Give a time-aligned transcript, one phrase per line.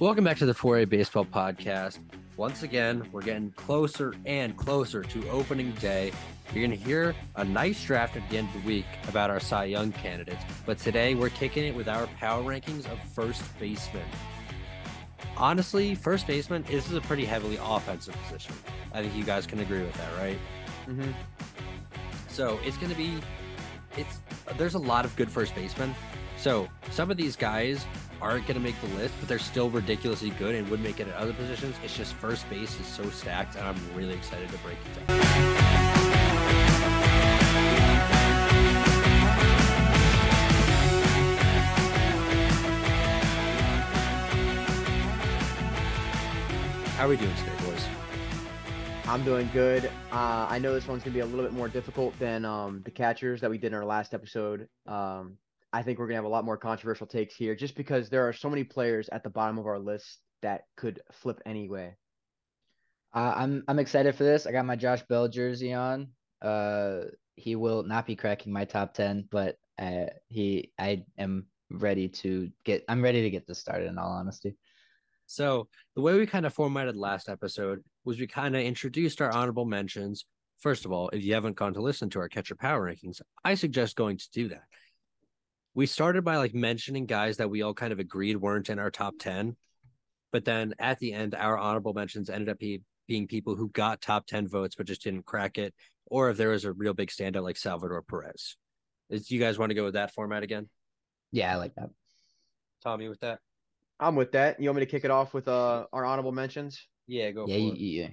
[0.00, 1.98] Welcome back to the 4A Baseball Podcast.
[2.38, 6.10] Once again, we're getting closer and closer to opening day.
[6.54, 9.38] You're going to hear a nice draft at the end of the week about our
[9.38, 14.06] Cy Young candidates, but today we're kicking it with our power rankings of first baseman.
[15.36, 18.54] Honestly, first baseman this is a pretty heavily offensive position.
[18.94, 20.38] I think you guys can agree with that, right?
[20.88, 21.10] Mm-hmm.
[22.28, 23.20] So it's going to be,
[23.98, 24.22] it's
[24.56, 25.94] there's a lot of good first basemen.
[26.38, 27.84] So some of these guys
[28.22, 31.08] aren't going to make the list, but they're still ridiculously good and would make it
[31.08, 31.76] at other positions.
[31.82, 35.20] It's just first base is so stacked, and I'm really excited to break it down.
[46.96, 47.86] How are we doing today, boys?
[49.06, 49.86] I'm doing good.
[50.12, 52.90] Uh, I know this one's gonna be a little bit more difficult than um, the
[52.90, 54.68] catchers that we did in our last episode.
[54.86, 55.38] Um,
[55.72, 58.32] I think we're gonna have a lot more controversial takes here, just because there are
[58.32, 61.96] so many players at the bottom of our list that could flip anyway.
[63.14, 64.46] Uh, I'm I'm excited for this.
[64.46, 66.08] I got my Josh Bell jersey on.
[66.42, 67.02] Uh,
[67.36, 72.50] he will not be cracking my top ten, but uh, he I am ready to
[72.64, 72.84] get.
[72.88, 73.88] I'm ready to get this started.
[73.88, 74.56] In all honesty.
[75.26, 79.30] So the way we kind of formatted last episode was we kind of introduced our
[79.30, 80.24] honorable mentions.
[80.58, 83.54] First of all, if you haven't gone to listen to our catcher power rankings, I
[83.54, 84.64] suggest going to do that.
[85.74, 88.90] We started by like mentioning guys that we all kind of agreed weren't in our
[88.90, 89.56] top 10.
[90.32, 94.00] But then at the end, our honorable mentions ended up be, being people who got
[94.00, 95.74] top 10 votes but just didn't crack it.
[96.06, 98.56] Or if there was a real big standout like Salvador Perez.
[99.10, 100.68] Is, you guys want to go with that format again?
[101.32, 101.90] Yeah, I like that.
[102.82, 103.38] Tommy, with that?
[103.98, 104.60] I'm with that.
[104.60, 106.86] You want me to kick it off with uh, our honorable mentions?
[107.06, 107.78] Yeah, go Yeah, for you, it.
[107.78, 108.08] yeah.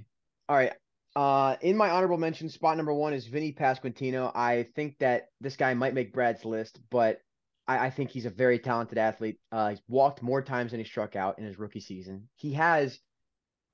[0.49, 0.73] All right.
[1.15, 4.31] Uh, in my honorable mention, spot number one is Vinny Pasquantino.
[4.35, 7.19] I think that this guy might make Brad's list, but
[7.67, 9.39] I, I think he's a very talented athlete.
[9.51, 12.29] Uh, he's walked more times than he struck out in his rookie season.
[12.35, 12.99] He has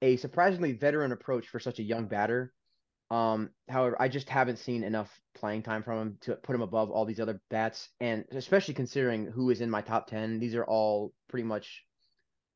[0.02, 2.54] a surprisingly veteran approach for such a young batter.
[3.12, 6.90] Um, however, I just haven't seen enough playing time from him to put him above
[6.90, 10.40] all these other bats, and especially considering who is in my top ten.
[10.40, 11.84] These are all pretty much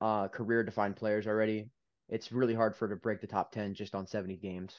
[0.02, 1.69] uh, career defined players already.
[2.09, 4.74] It's really hard for to break the top 10 just on 70 games.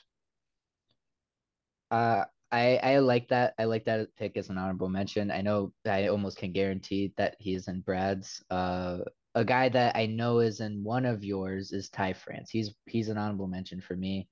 [1.90, 3.54] Uh, I I like that.
[3.58, 5.30] I like that pick as an honorable mention.
[5.30, 8.42] I know I almost can guarantee that he's in Brad's.
[8.50, 8.98] Uh,
[9.34, 12.50] a guy that I know is in one of yours is Ty France.
[12.50, 14.28] He's he's an honorable mention for me.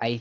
[0.00, 0.20] I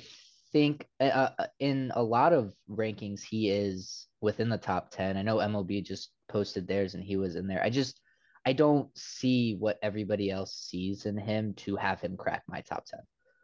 [0.53, 5.18] think uh, uh, in a lot of rankings he is within the top 10.
[5.18, 7.62] I know MLB just posted theirs and he was in there.
[7.64, 8.00] I just
[8.46, 12.86] I don't see what everybody else sees in him to have him crack my top
[12.86, 13.00] 10.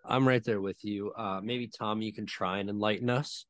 [0.05, 1.11] I'm right there with you.
[1.17, 3.45] Uh, maybe Tom, you can try and enlighten us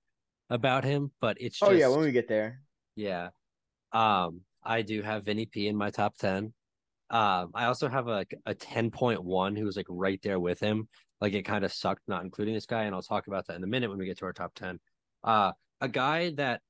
[0.50, 2.62] about him, but it's just, Oh, yeah, when we get there.
[2.96, 3.30] yeah.
[3.92, 6.54] Um, I do have Vinny P in my top ten.
[7.10, 10.60] Um, I also have a a ten point one who was like right there with
[10.60, 10.88] him.
[11.22, 13.64] Like it kind of sucked not including this guy, and I'll talk about that in
[13.64, 14.80] a minute when we get to our top ten.
[15.24, 16.62] Uh, a guy that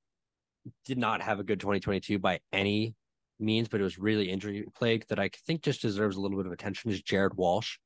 [0.86, 2.96] did not have a good 2022 by any
[3.40, 6.46] means, but it was really injury plagued that I think just deserves a little bit
[6.46, 7.78] of attention is Jared Walsh.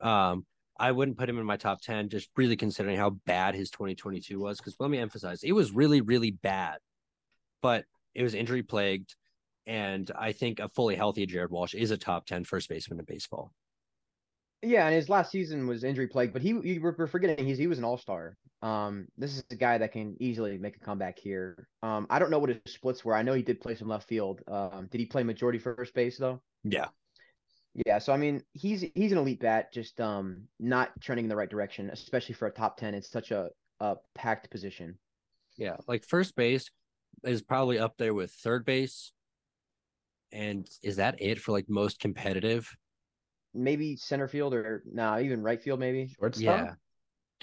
[0.00, 0.44] Um,
[0.78, 4.38] I wouldn't put him in my top 10, just really considering how bad his 2022
[4.38, 4.58] was.
[4.58, 6.78] Because let me emphasize, it was really, really bad,
[7.62, 9.14] but it was injury plagued.
[9.66, 13.04] And I think a fully healthy Jared Walsh is a top 10 first baseman in
[13.04, 13.52] baseball.
[14.64, 17.66] Yeah, and his last season was injury plagued, but he were we're forgetting he's he
[17.66, 18.36] was an all star.
[18.62, 21.68] Um, this is a guy that can easily make a comeback here.
[21.82, 23.14] Um, I don't know what his splits were.
[23.14, 24.40] I know he did play some left field.
[24.48, 26.40] Um, did he play majority first base though?
[26.62, 26.88] Yeah.
[27.86, 31.36] Yeah, so I mean, he's he's an elite bat, just um not trending in the
[31.36, 32.94] right direction, especially for a top ten.
[32.94, 34.98] It's such a a packed position.
[35.56, 35.76] Yeah.
[35.86, 36.70] Like first base
[37.22, 39.12] is probably up there with third base.
[40.32, 42.68] And is that it for like most competitive?
[43.54, 46.12] Maybe center field or nah, even right field maybe.
[46.18, 46.44] Shortstop?
[46.44, 46.74] Yeah.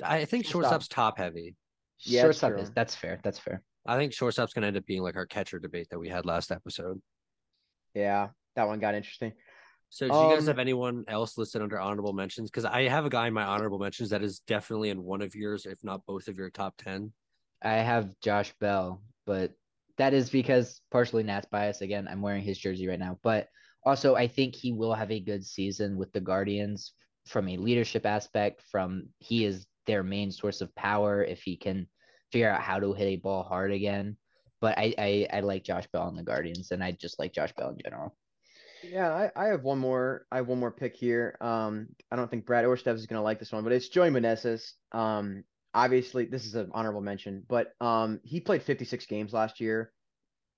[0.03, 0.71] I think Shortstop.
[0.71, 1.55] shortstop's top heavy.
[1.99, 2.61] Yeah, that's Shortstop true.
[2.61, 3.19] is that's fair.
[3.23, 3.63] That's fair.
[3.85, 6.25] I think shortstop's going to end up being like our catcher debate that we had
[6.25, 7.01] last episode.
[7.93, 9.33] Yeah, that one got interesting.
[9.91, 12.49] So, do you guys Um, have anyone else listed under honorable mentions?
[12.49, 15.35] Because I have a guy in my honorable mentions that is definitely in one of
[15.35, 17.11] yours, if not both of your top 10.
[17.61, 19.51] I have Josh Bell, but
[19.97, 21.81] that is because partially Nat's bias.
[21.81, 23.49] Again, I'm wearing his jersey right now, but
[23.83, 26.93] also I think he will have a good season with the Guardians
[27.25, 28.63] from a leadership aspect.
[28.71, 31.85] From he is their main source of power if he can
[32.31, 34.15] figure out how to hit a ball hard again.
[34.61, 37.51] But I I, I like Josh Bell on the Guardians, and I just like Josh
[37.57, 38.15] Bell in general.
[38.83, 40.25] Yeah, I, I have one more.
[40.31, 41.37] I have one more pick here.
[41.41, 44.73] Um, I don't think Brad Orstev is gonna like this one, but it's Joey Meneses.
[44.91, 45.43] Um,
[45.73, 49.91] obviously this is an honorable mention, but um, he played 56 games last year.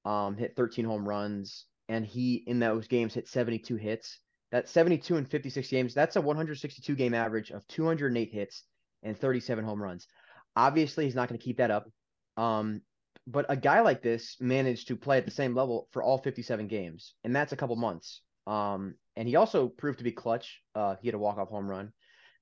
[0.06, 4.20] Um, hit 13 home runs, and he in those games hit 72 hits.
[4.52, 8.64] That 72 and 56 games, that's a 162 game average of 208 hits
[9.02, 10.08] and 37 home runs.
[10.56, 11.90] Obviously, he's not going to keep that up.
[12.38, 12.82] Um,
[13.28, 16.68] but a guy like this managed to play at the same level for all 57
[16.68, 18.22] games, and that's a couple months.
[18.46, 20.62] Um, and he also proved to be clutch.
[20.76, 21.94] Uh, he had a walk-off home run,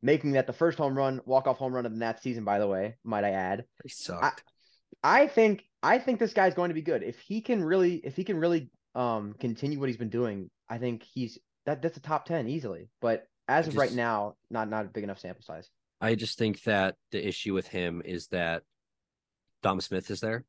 [0.01, 2.43] making that the first home run, walk-off home run of the that season.
[2.43, 3.65] By the way, might I add?
[3.83, 4.43] He sucked.
[5.03, 7.95] I, I think I think this guy's going to be good if he can really
[7.95, 10.49] if he can really um continue what he's been doing.
[10.69, 12.89] I think he's that that's a top ten easily.
[13.01, 15.69] But as of right now, not not a big enough sample size.
[15.99, 18.63] I just think that the issue with him is that
[19.61, 20.45] Dom Smith is there,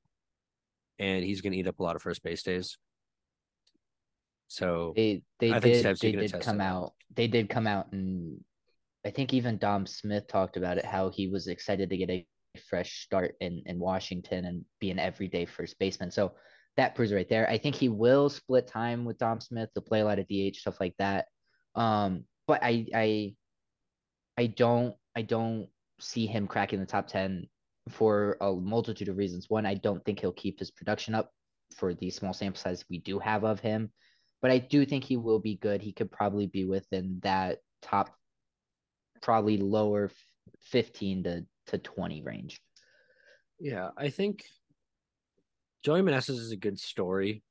[1.03, 2.79] and he's going to eat up a lot of first base days.
[4.47, 6.93] So They they I did they did come it out.
[7.15, 8.41] They did come out and
[9.05, 12.27] I think even Dom Smith talked about it how he was excited to get a
[12.69, 16.13] fresh start in in Washington and be an everyday first baseman.
[16.13, 16.33] So
[16.77, 17.51] that proves right there.
[17.51, 20.57] I think he will split time with Dom Smith to play a lot of DH
[20.57, 21.27] stuff like that.
[21.75, 23.35] Um, but I I
[24.39, 27.49] I don't I don't see him cracking the top 10
[27.89, 29.51] for a multitude of reasons.
[29.51, 31.33] One, I don't think he'll keep his production up
[31.77, 33.91] for the small sample size we do have of him
[34.43, 35.81] but I do think he will be good.
[35.81, 38.11] He could probably be within that top,
[39.23, 40.11] probably lower
[40.63, 42.61] 15 to, to 20 range.
[43.61, 44.45] yeah, I think
[45.85, 47.45] Joey Meneses is a good story,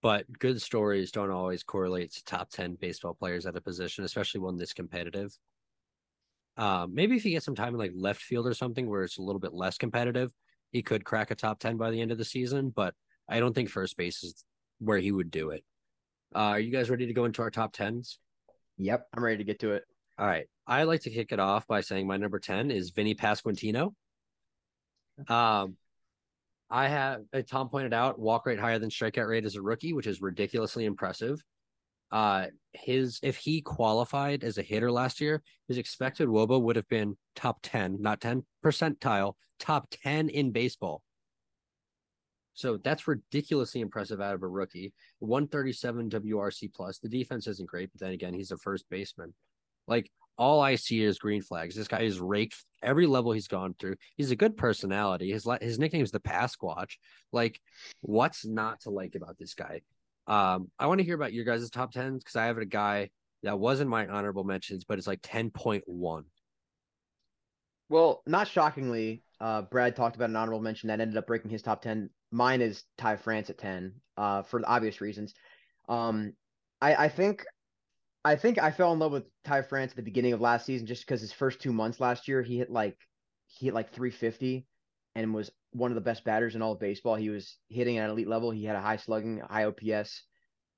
[0.00, 4.40] but good stories don't always correlate to top ten baseball players at a position, especially
[4.40, 5.36] one this competitive.
[6.56, 9.18] Um, maybe if he gets some time in like left field or something where it's
[9.18, 10.30] a little bit less competitive,
[10.72, 12.70] he could crack a top ten by the end of the season.
[12.70, 12.94] But
[13.28, 14.44] I don't think first base is
[14.78, 15.64] where he would do it.
[16.34, 18.18] Uh, are you guys ready to go into our top tens?
[18.78, 19.06] Yep.
[19.14, 19.84] I'm ready to get to it.
[20.18, 20.46] All right.
[20.66, 23.94] I like to kick it off by saying my number 10 is Vinny Pasquantino.
[25.28, 25.76] Um,
[26.70, 29.92] I have, uh, Tom pointed out, walk rate higher than strikeout rate as a rookie,
[29.92, 31.42] which is ridiculously impressive.
[32.12, 36.88] Uh, his, if he qualified as a hitter last year, his expected Woba would have
[36.88, 41.02] been top 10, not 10 percentile, top 10 in baseball.
[42.54, 44.92] So that's ridiculously impressive out of a rookie.
[45.20, 46.98] 137 WRC plus.
[46.98, 49.32] The defense isn't great, but then again, he's a first baseman.
[49.86, 51.74] Like all I see is green flags.
[51.74, 53.96] This guy is raked every level he's gone through.
[54.16, 55.30] He's a good personality.
[55.32, 56.96] His his nickname is the Pasquatch.
[57.32, 57.60] Like,
[58.00, 59.82] what's not to like about this guy?
[60.30, 63.10] Um, I want to hear about your guys' top tens because I have a guy
[63.42, 66.24] that wasn't my honorable mentions, but it's like ten point one.
[67.88, 71.62] Well, not shockingly, uh, Brad talked about an honorable mention that ended up breaking his
[71.62, 72.08] top 10.
[72.30, 75.34] Mine is Ty France at 10, uh, for obvious reasons.
[75.88, 76.34] Um,
[76.80, 77.44] I, I think
[78.24, 80.86] I think I fell in love with Ty France at the beginning of last season
[80.86, 82.96] just because his first two months last year he hit like
[83.46, 84.66] he hit like 350
[85.14, 87.14] and was one of the best batters in all of baseball.
[87.16, 88.50] He was hitting at an elite level.
[88.50, 90.22] He had a high slugging, high OPS.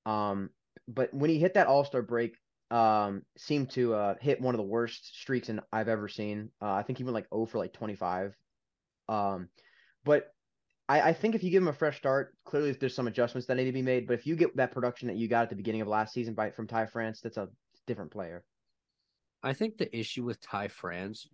[0.07, 0.51] Um,
[0.89, 2.37] but when he hit that All Star break,
[2.71, 6.51] um, seemed to uh, hit one of the worst streaks in I've ever seen.
[6.61, 8.35] Uh, I think he went like 0 for like 25.
[9.09, 9.49] Um,
[10.05, 10.33] but
[10.89, 13.47] I, I think if you give him a fresh start, clearly if there's some adjustments
[13.47, 14.07] that need to be made.
[14.07, 16.35] But if you get that production that you got at the beginning of last season
[16.35, 17.49] by from Ty France, that's a
[17.87, 18.43] different player.
[19.43, 21.27] I think the issue with Ty France,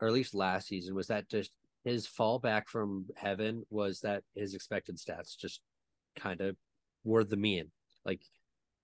[0.00, 1.50] or at least last season, was that just
[1.86, 5.60] his fall back from heaven was that his expected stats just
[6.18, 6.56] kind of
[7.04, 7.70] were the mean.
[8.04, 8.20] Like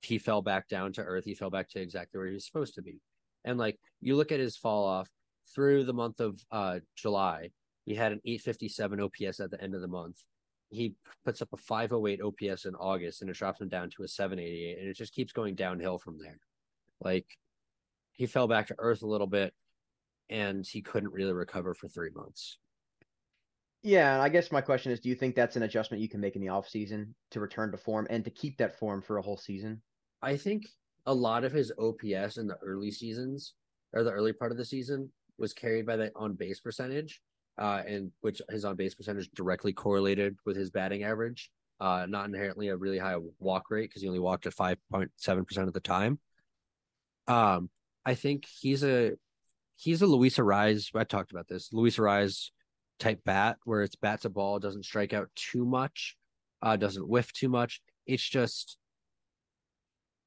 [0.02, 1.24] he fell back down to earth.
[1.24, 3.00] He fell back to exactly where he was supposed to be.
[3.44, 5.08] And like you look at his fall off
[5.52, 7.50] through the month of uh, July,
[7.86, 10.18] he had an 857 OPS at the end of the month.
[10.70, 10.94] He
[11.24, 14.78] puts up a 508 OPS in August and it drops him down to a 788.
[14.78, 16.38] And it just keeps going downhill from there.
[17.00, 17.26] Like
[18.12, 19.52] he fell back to earth a little bit
[20.30, 22.58] and he couldn't really recover for three months.
[23.82, 26.20] Yeah, and I guess my question is, do you think that's an adjustment you can
[26.20, 29.22] make in the offseason to return to form and to keep that form for a
[29.22, 29.82] whole season?
[30.22, 30.68] I think
[31.06, 33.54] a lot of his OPS in the early seasons
[33.92, 37.20] or the early part of the season was carried by the on base percentage,
[37.58, 41.50] uh, and which his on base percentage directly correlated with his batting average.
[41.80, 45.10] Uh, not inherently a really high walk rate because he only walked at five point
[45.16, 46.20] seven percent of the time.
[47.26, 47.68] Um,
[48.06, 49.14] I think he's a
[49.74, 50.90] he's a Luis Arraez.
[50.94, 51.72] I talked about this.
[51.72, 52.50] Luis Arraez
[52.98, 56.16] type bat where it's bats a ball, doesn't strike out too much,
[56.62, 57.80] uh, doesn't whiff too much.
[58.06, 58.76] It's just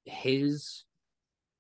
[0.06, 0.86] his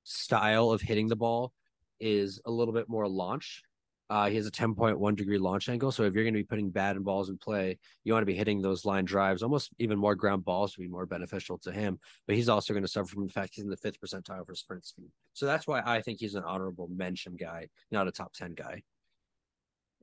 [0.03, 1.51] style of hitting the ball
[1.99, 3.63] is a little bit more launch.
[4.07, 5.91] Uh, he has a 10.1 degree launch angle.
[5.91, 8.27] So if you're going to be putting bat and balls in play, you want to
[8.27, 11.71] be hitting those line drives, almost even more ground balls to be more beneficial to
[11.71, 11.99] him.
[12.27, 14.53] But he's also going to suffer from the fact he's in the fifth percentile for
[14.53, 15.09] sprint speed.
[15.33, 18.83] So that's why I think he's an honorable mention guy, not a top 10 guy.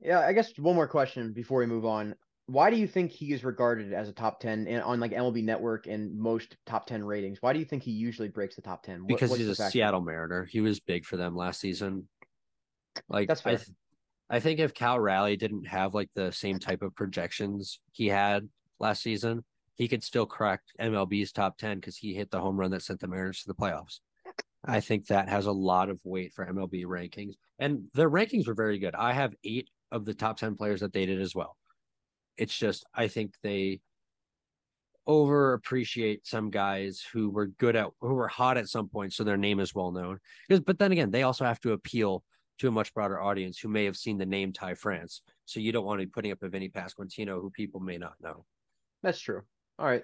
[0.03, 2.15] Yeah, I guess one more question before we move on.
[2.47, 5.43] why do you think he is regarded as a top 10 in, on like MLB
[5.43, 7.41] Network and most top 10 ratings?
[7.41, 9.01] Why do you think he usually breaks the top 10?
[9.01, 9.71] What, because he's a factor?
[9.71, 10.45] Seattle Mariner.
[10.45, 12.07] He was big for them last season.
[13.07, 13.57] Like That's I, fair.
[13.57, 13.69] th-
[14.29, 18.49] I think if Cal Raleigh didn't have like the same type of projections he had
[18.79, 19.45] last season,
[19.75, 22.99] he could still crack MLB's top ten because he hit the home run that sent
[22.99, 23.99] the Mariners to the playoffs.
[24.65, 28.53] I think that has a lot of weight for MLB rankings, and their rankings were
[28.53, 28.95] very good.
[28.95, 31.55] I have eight of the top ten players that they did as well.
[32.35, 33.79] It's just I think they
[35.05, 39.23] over appreciate some guys who were good at who were hot at some point, so
[39.23, 40.19] their name is well known.
[40.47, 42.23] Because, but then again, they also have to appeal
[42.59, 45.21] to a much broader audience who may have seen the name Ty France.
[45.45, 48.13] So you don't want to be putting up a Vinny Pasquantino who people may not
[48.21, 48.45] know.
[49.01, 49.41] That's true.
[49.77, 50.03] All right.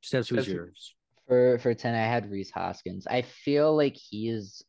[0.00, 0.94] Steps, who's yours?
[1.26, 3.06] For for ten, I had Rhys Hoskins.
[3.06, 4.64] I feel like he is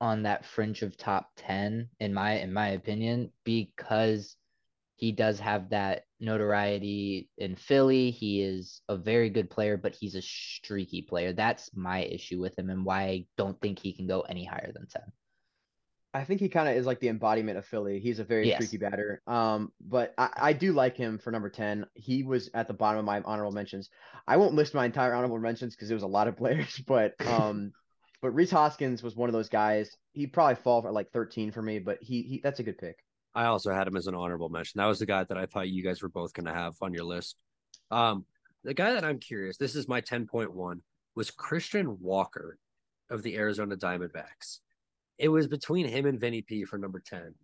[0.00, 4.36] on that fringe of top ten in my in my opinion because
[4.96, 8.10] he does have that notoriety in Philly.
[8.10, 11.32] He is a very good player, but he's a streaky player.
[11.32, 14.72] That's my issue with him and why I don't think he can go any higher
[14.74, 15.12] than ten.
[16.14, 18.00] I think he kind of is like the embodiment of Philly.
[18.00, 18.48] He's a very Yes.
[18.48, 19.20] streaky batter.
[19.26, 21.84] Um, but I, I do like him for number 10.
[21.94, 23.90] He was at the bottom of my honorable mentions.
[24.26, 27.14] I won't list my entire honorable mentions because it was a lot of players, but
[27.26, 27.72] um,
[28.20, 29.96] but Rhys Hoskins was one of those guys.
[30.12, 32.96] He'd probably fall for like 13 for me, but he, he that's a good pick.
[33.34, 34.78] I also had him as an honorable mention.
[34.78, 36.92] That was the guy that I thought you guys were both going to have on
[36.92, 37.36] your list.
[37.90, 38.24] Um,
[38.64, 40.80] the guy that I'm curious, this is my 10.1,
[41.14, 42.58] was Christian Walker
[43.10, 44.58] of the Arizona Diamondbacks.
[45.18, 47.34] It was between him and Vinny P for number 10.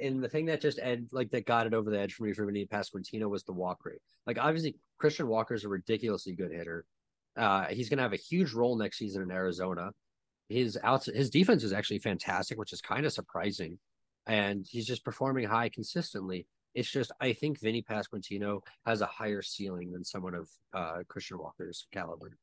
[0.00, 2.32] And the thing that just ed, like that got it over the edge for me
[2.32, 4.00] for Vinny Pasquantino was the walk rate.
[4.26, 6.84] Like obviously Christian Walker is a ridiculously good hitter.
[7.36, 9.90] Uh, he's going to have a huge role next season in Arizona.
[10.48, 13.78] His outs, his defense is actually fantastic, which is kind of surprising
[14.26, 16.46] and he's just performing high consistently.
[16.74, 21.38] It's just I think Vinny Pasquantino has a higher ceiling than someone of uh, Christian
[21.38, 22.36] Walker's caliber.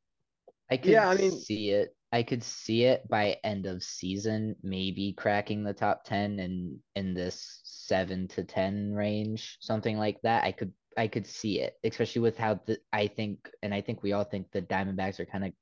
[0.71, 1.95] I could Yeah, I mean- see it.
[2.11, 7.13] I could see it by end of season, maybe cracking the top ten and in
[7.13, 10.43] this seven to ten range, something like that.
[10.43, 14.01] I could I could see it, especially with how the I think and I think
[14.01, 15.53] we all think the Diamondbacks are kind of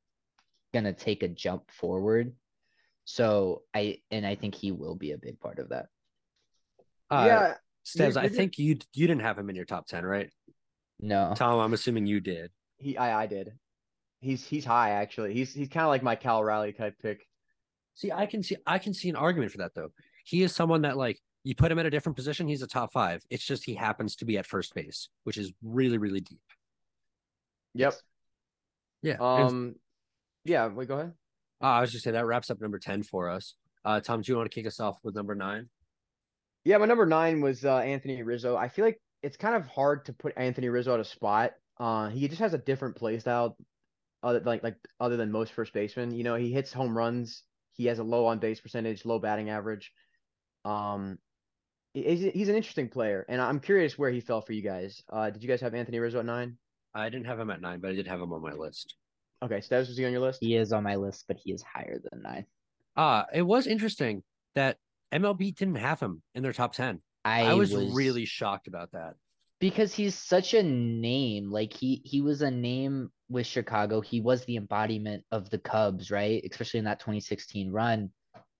[0.73, 2.33] gonna take a jump forward.
[3.05, 5.87] So I and I think he will be a big part of that.
[7.09, 7.53] Uh, yeah,
[7.85, 10.29] Steves, I think you you didn't have him in your top ten, right?
[10.99, 12.51] No, Tom, I'm assuming you did.
[12.77, 13.53] he I, I did.
[14.19, 15.33] He's he's high actually.
[15.33, 17.25] He's he's kind of like my Cal Raleigh type pick.
[17.93, 19.89] See, I can see I can see an argument for that though.
[20.25, 22.91] He is someone that like you put him at a different position, he's a top
[22.91, 23.23] five.
[23.29, 26.41] It's just he happens to be at first base, which is really really deep.
[27.75, 27.93] Yep.
[29.03, 29.13] Yeah.
[29.13, 29.75] and- Um,
[30.47, 30.67] yeah.
[30.67, 31.13] Wait, go ahead.
[31.61, 33.55] uh, I was just saying that wraps up number ten for us.
[33.85, 35.69] Uh, Tom, do you want to kick us off with number nine?
[36.65, 38.57] Yeah, my number nine was uh, Anthony Rizzo.
[38.57, 41.53] I feel like it's kind of hard to put Anthony Rizzo at a spot.
[41.79, 43.55] Uh, he just has a different play style,
[44.23, 46.11] other like like other than most first basemen.
[46.11, 47.43] You know, he hits home runs.
[47.73, 49.91] He has a low on base percentage, low batting average.
[50.65, 51.19] Um,
[51.93, 55.01] he's he's an interesting player, and I'm curious where he fell for you guys.
[55.09, 56.57] Uh, did you guys have Anthony Rizzo at nine?
[56.93, 58.95] I didn't have him at nine, but I did have him on my list.
[59.43, 60.39] Okay, Steves was he on your list?
[60.41, 62.45] he is on my list, but he is higher than nine.
[62.95, 64.23] Uh, it was interesting
[64.55, 64.77] that
[65.13, 66.99] MLB didn't have him in their top 10.
[67.23, 69.15] I, I, was, really shocked about that.
[69.59, 71.51] because he's such a name.
[71.51, 73.99] Like he he was a name with Chicago.
[73.99, 76.41] He was the embodiment of the Cubs, right?
[76.49, 78.11] Especially in that 2016 run.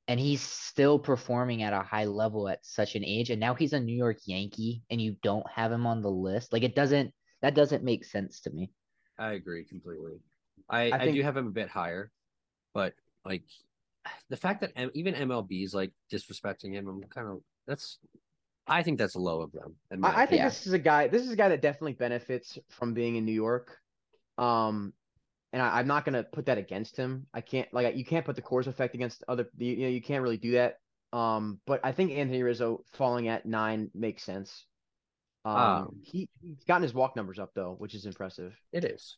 [0.09, 3.29] And he's still performing at a high level at such an age.
[3.29, 6.51] And now he's a New York Yankee and you don't have him on the list.
[6.53, 8.69] Like it doesn't that doesn't make sense to me.
[9.17, 10.19] I agree completely.
[10.69, 12.11] I, I I, do have him a bit higher,
[12.73, 12.93] but
[13.25, 13.43] like
[14.29, 17.99] the fact that M- even MLB is like disrespecting him, I'm kind of that's.
[18.69, 19.75] I think that's low of them.
[20.03, 20.39] I, I think.
[20.39, 20.49] Yeah.
[20.49, 21.07] this is a guy.
[21.07, 23.77] This is a guy that definitely benefits from being in New York.
[24.37, 24.91] Um,
[25.53, 27.27] and I, I'm not gonna put that against him.
[27.33, 29.49] I can't like you can't put the course effect against other.
[29.57, 30.79] You, you know you can't really do that.
[31.13, 34.65] Um, but I think Anthony Rizzo falling at nine makes sense.
[35.45, 38.53] Um, Um, he he's gotten his walk numbers up though, which is impressive.
[38.73, 39.17] it is.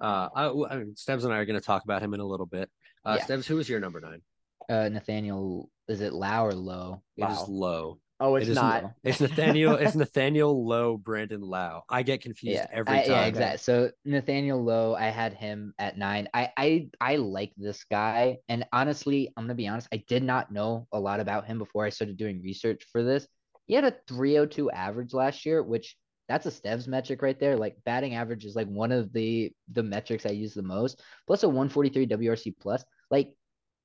[0.00, 2.24] Uh, I, I mean, Stebbs and I are going to talk about him in a
[2.26, 2.68] little bit.
[3.04, 3.24] Uh, Yeah.
[3.24, 4.20] Stebbs, who is your number nine?
[4.68, 7.02] Uh Nathaniel is it Lau or Low?
[7.18, 7.46] It is Wow.
[7.48, 7.98] low.
[8.20, 8.82] Oh, it's is not.
[8.84, 8.90] Low.
[9.02, 9.74] It's Nathaniel.
[9.76, 11.82] it's Nathaniel Low, Brandon Lau.
[11.90, 13.10] I get confused Yeah, every I- time.
[13.10, 13.58] yeah, exactly.
[13.58, 16.28] So Nathaniel Lowe, I had him at nine.
[16.32, 19.88] I I I like this guy, and honestly, I'm gonna be honest.
[19.92, 23.26] I did not know a lot about him before I started doing research for this.
[23.66, 25.94] He had a 302 average last year, which
[26.28, 27.56] that's a Steves metric right there.
[27.56, 31.02] Like batting average is like one of the the metrics I use the most.
[31.26, 32.84] Plus a 143 WRC plus.
[33.10, 33.34] Like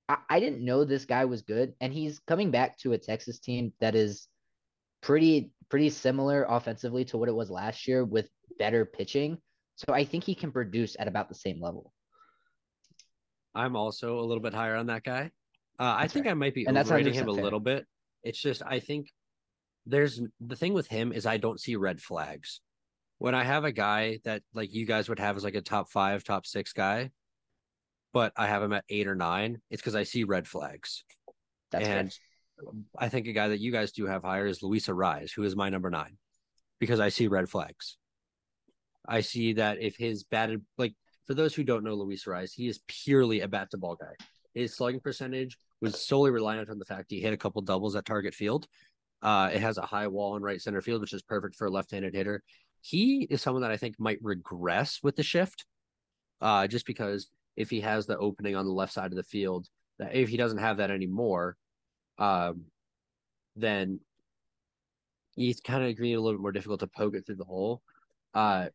[0.07, 3.39] I, I didn't know this guy was good, and he's coming back to a Texas
[3.39, 4.27] team that is
[5.01, 9.37] pretty pretty similar offensively to what it was last year with better pitching.
[9.75, 11.93] So I think he can produce at about the same level.
[13.55, 15.31] I'm also a little bit higher on that guy.
[15.79, 16.31] Uh, I think fair.
[16.31, 17.43] I might be And overrating him a fair.
[17.43, 17.85] little bit.
[18.23, 19.07] It's just I think
[19.89, 22.61] there's the thing with him is I don't see red flags.
[23.17, 25.89] When I have a guy that like you guys would have as like a top
[25.89, 27.11] five, top six guy,
[28.13, 31.03] but I have him at eight or nine, it's because I see red flags.
[31.71, 32.11] That's and
[32.97, 35.55] I think a guy that you guys do have higher is Luis Arraez, who is
[35.55, 36.17] my number nine,
[36.79, 37.97] because I see red flags.
[39.07, 40.93] I see that if his batted like
[41.25, 44.13] for those who don't know Luis Arraez, he is purely a bat to ball guy.
[44.53, 48.05] His slugging percentage was solely reliant on the fact he hit a couple doubles at
[48.05, 48.67] target field.
[49.21, 51.71] Uh, it has a high wall in right center field, which is perfect for a
[51.71, 52.41] left-handed hitter.
[52.81, 55.65] He is someone that I think might regress with the shift,
[56.41, 59.67] uh, just because if he has the opening on the left side of the field,
[59.97, 61.57] that if he doesn't have that anymore,
[62.17, 62.65] um,
[63.55, 63.99] then
[65.35, 67.81] he's kind of getting a little bit more difficult to poke it through the hole.
[68.33, 68.67] Uh,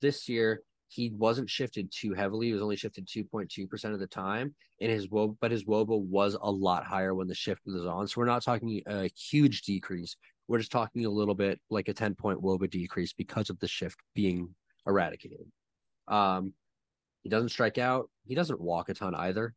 [0.00, 0.62] this year
[0.94, 2.46] he wasn't shifted too heavily.
[2.46, 4.54] He was only shifted 2.2% of the time.
[4.80, 8.06] And his woba, but his woba was a lot higher when the shift was on.
[8.06, 10.16] So we're not talking a huge decrease.
[10.46, 13.66] We're just talking a little bit like a 10 point woba decrease because of the
[13.66, 14.54] shift being
[14.86, 15.46] eradicated.
[16.06, 16.52] Um,
[17.22, 18.08] he doesn't strike out.
[18.24, 19.52] He doesn't walk a ton either,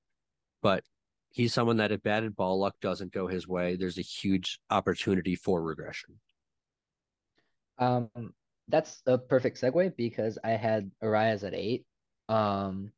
[0.63, 0.83] but
[1.29, 5.35] he's someone that if batted ball luck doesn't go his way, there's a huge opportunity
[5.35, 6.15] for regression.
[7.77, 8.33] Um,
[8.67, 11.85] that's a perfect segue because I had Arraez at eight.
[12.29, 12.91] Um,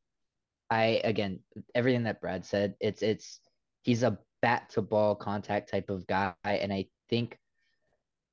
[0.69, 1.39] I again
[1.75, 2.75] everything that Brad said.
[2.79, 3.39] It's it's
[3.83, 7.38] he's a bat to ball contact type of guy, and I think,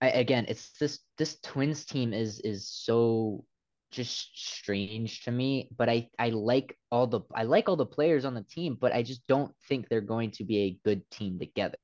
[0.00, 3.44] I again it's this this Twins team is is so
[3.90, 5.70] just strange to me.
[5.76, 8.92] But I I like all the I like all the players on the team, but
[8.92, 11.78] I just don't think they're going to be a good team together.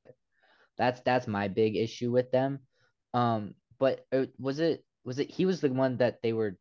[0.78, 2.60] That's that's my big issue with them.
[3.14, 6.56] Um, but uh, was it was it he was the one that they were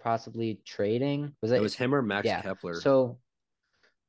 [0.00, 1.34] possibly trading?
[1.42, 2.42] Was It was him or Max yeah.
[2.42, 2.80] Kepler.
[2.80, 3.18] So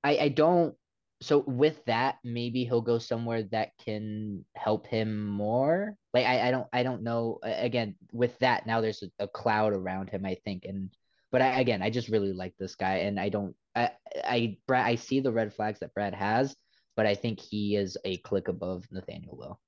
[0.03, 0.75] I I don't
[1.21, 5.95] so with that maybe he'll go somewhere that can help him more.
[6.13, 9.73] Like I I don't I don't know again with that now there's a, a cloud
[9.73, 10.89] around him I think and
[11.31, 13.91] but I again I just really like this guy and I don't I
[14.23, 16.55] I Brad I see the red flags that Brad has
[16.95, 19.59] but I think he is a click above Nathaniel Lowe.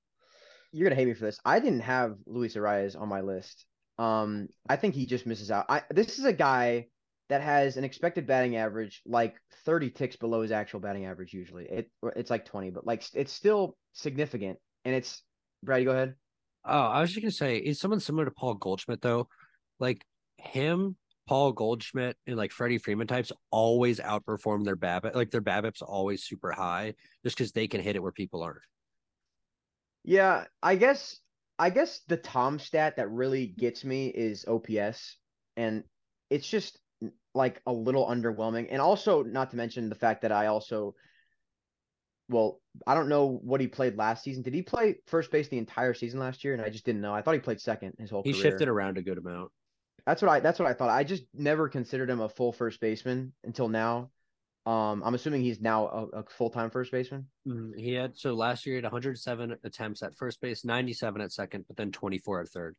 [0.71, 1.39] You're gonna hate me for this.
[1.45, 3.65] I didn't have Luis Arraez on my list.
[3.99, 5.65] Um, I think he just misses out.
[5.67, 6.87] I this is a guy
[7.27, 9.35] that has an expected batting average like
[9.65, 11.65] 30 ticks below his actual batting average usually.
[11.65, 14.57] It it's like 20, but like it's still significant.
[14.85, 15.21] And it's
[15.63, 16.15] Brad, you go ahead.
[16.63, 19.27] Oh, I was just gonna say, is someone similar to Paul Goldschmidt though?
[19.81, 20.05] Like
[20.37, 20.95] him,
[21.27, 25.13] Paul Goldschmidt, and like Freddie Freeman types always outperform their BABIP.
[25.13, 26.93] Like their BABIP's always super high,
[27.25, 28.61] just because they can hit it where people aren't.
[30.05, 31.19] Yeah, I guess
[31.59, 35.17] I guess the Tom stat that really gets me is OPS,
[35.57, 35.83] and
[36.29, 36.79] it's just
[37.35, 38.67] like a little underwhelming.
[38.71, 40.95] And also, not to mention the fact that I also,
[42.29, 44.41] well, I don't know what he played last season.
[44.41, 46.53] Did he play first base the entire season last year?
[46.53, 47.13] And I just didn't know.
[47.13, 48.33] I thought he played second his whole career.
[48.33, 48.51] He career.
[48.51, 49.51] shifted around a good amount.
[50.05, 50.89] That's what I that's what I thought.
[50.89, 54.09] I just never considered him a full first baseman until now.
[54.65, 57.27] Um, I'm assuming he's now a, a full time first baseman.
[57.47, 57.79] Mhm.
[57.79, 61.65] He had so last year he had 107 attempts at first base, 97 at second,
[61.67, 62.75] but then 24 at third.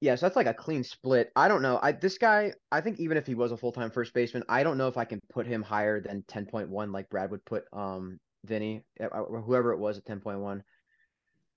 [0.00, 1.30] Yeah, so that's like a clean split.
[1.36, 1.78] I don't know.
[1.82, 4.62] I this guy, I think even if he was a full time first baseman, I
[4.62, 7.44] don't know if I can put him higher than ten point one, like Brad would
[7.44, 10.64] put um Vinny, or whoever it was at ten point one.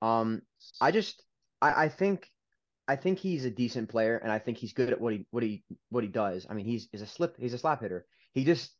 [0.01, 0.41] Um,
[0.81, 1.23] I just,
[1.61, 2.29] I, I think,
[2.89, 5.43] I think he's a decent player, and I think he's good at what he what
[5.43, 6.45] he what he does.
[6.49, 8.05] I mean, he's is a slip, he's a slap hitter.
[8.33, 8.75] He just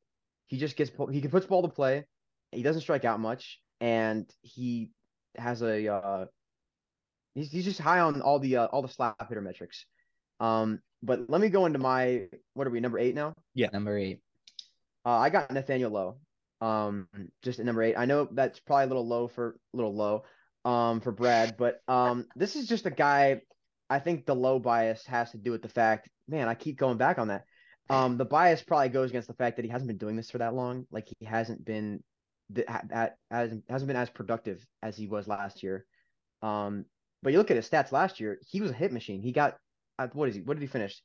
[0.48, 2.06] he just gets he can puts the ball to play.
[2.52, 4.92] He doesn't strike out much, and he
[5.38, 6.26] has a uh,
[7.36, 9.86] he's he's just high on all the uh, all the slap hitter metrics.
[10.40, 13.34] Um, but let me go into my what are we number eight now?
[13.54, 14.20] Yeah, number eight.
[15.06, 16.18] Uh, I got Nathaniel Lowe.
[16.62, 17.08] Um,
[17.42, 17.96] just at number eight.
[17.98, 20.24] I know that's probably a little low for a little low,
[20.64, 23.42] um, for Brad, but um, this is just a guy.
[23.90, 26.98] I think the low bias has to do with the fact, man, I keep going
[26.98, 27.44] back on that.
[27.89, 30.38] Um, the bias probably goes against the fact that he hasn't been doing this for
[30.38, 30.86] that long.
[30.91, 32.04] Like he hasn't been
[32.52, 35.86] that hasn't hasn't been as productive as he was last year.
[36.41, 36.86] Um,
[37.22, 39.22] but you look at his stats last year, he was a hit machine.
[39.22, 39.58] He got
[40.00, 40.41] uh, what is he?
[40.41, 41.02] What did he finish?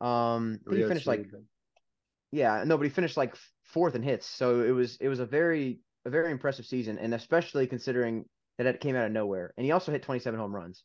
[0.00, 1.26] Um, he finished like
[2.32, 4.26] yeah, no, but he finished like fourth in hits.
[4.26, 8.24] So it was it was a very a very impressive season, and especially considering
[8.58, 9.52] that it came out of nowhere.
[9.56, 10.84] And he also hit 27 home runs.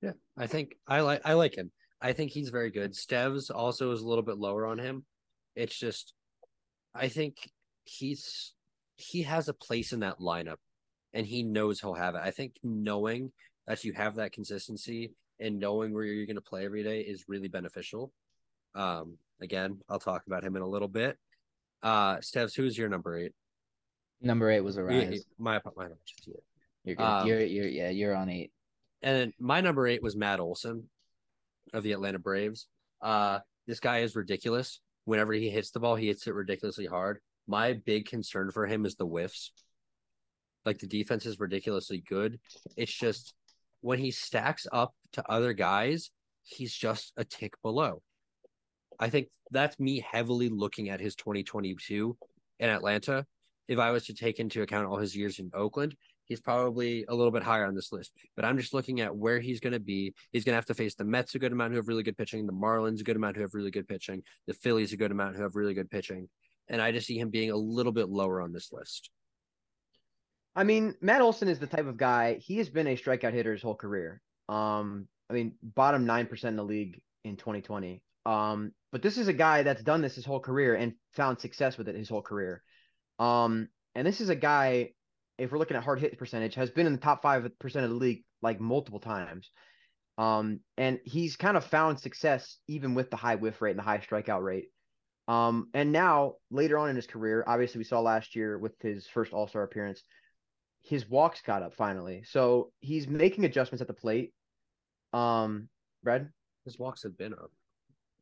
[0.00, 1.70] Yeah, I think I like I like him.
[2.00, 2.92] I think he's very good.
[2.92, 5.04] Steves also is a little bit lower on him.
[5.56, 6.14] It's just
[6.94, 7.36] I think
[7.84, 8.54] he's
[8.96, 10.56] he has a place in that lineup
[11.12, 12.20] and he knows he'll have it.
[12.22, 13.32] I think knowing
[13.66, 17.24] that you have that consistency and knowing where you're going to play every day is
[17.28, 18.12] really beneficial.
[18.74, 21.16] Um, again, I'll talk about him in a little bit.
[21.82, 23.32] Uh, Stevs, who's your number eight?
[24.20, 25.24] Number eight was a Yeah, rise.
[25.38, 25.86] My my
[26.26, 26.34] yeah.
[26.84, 27.04] You're good.
[27.04, 28.50] Um, you're you're yeah, you're on eight.
[29.02, 30.88] And then my number eight was Matt Olson
[31.74, 32.66] of the Atlanta Braves.
[33.00, 34.80] Uh, this guy is ridiculous.
[35.04, 37.18] Whenever he hits the ball, he hits it ridiculously hard.
[37.46, 39.52] My big concern for him is the whiffs.
[40.64, 42.38] Like the defense is ridiculously good.
[42.76, 43.34] It's just
[43.80, 46.10] when he stacks up to other guys,
[46.42, 48.02] he's just a tick below.
[48.98, 52.16] I think that's me heavily looking at his 2022
[52.58, 53.24] in Atlanta.
[53.68, 55.94] If I was to take into account all his years in Oakland,
[56.28, 58.12] he's probably a little bit higher on this list.
[58.36, 60.14] But I'm just looking at where he's going to be.
[60.32, 62.16] He's going to have to face the Mets a good amount who have really good
[62.16, 65.10] pitching, the Marlins a good amount who have really good pitching, the Phillies a good
[65.10, 66.28] amount who have really good pitching,
[66.68, 69.10] and I just see him being a little bit lower on this list.
[70.54, 72.34] I mean, Matt Olson is the type of guy.
[72.40, 74.20] He has been a strikeout hitter his whole career.
[74.48, 78.02] Um, I mean, bottom nine percent in the league in 2020.
[78.26, 81.78] Um, but this is a guy that's done this his whole career and found success
[81.78, 82.62] with it his whole career.
[83.18, 84.92] Um, and this is a guy,
[85.38, 87.90] if we're looking at hard hit percentage, has been in the top five percent of
[87.90, 89.50] the league like multiple times.
[90.18, 93.84] Um, and he's kind of found success even with the high whiff rate and the
[93.84, 94.70] high strikeout rate.
[95.28, 99.06] Um, and now later on in his career, obviously we saw last year with his
[99.06, 100.02] first All Star appearance,
[100.82, 102.24] his walks got up finally.
[102.24, 104.32] So he's making adjustments at the plate.
[105.12, 105.68] Um,
[106.02, 106.30] Brad.
[106.64, 107.50] His walks have been up.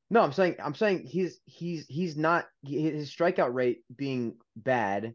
[0.08, 5.14] No, I'm saying I'm saying he's he's he's not his strikeout rate being bad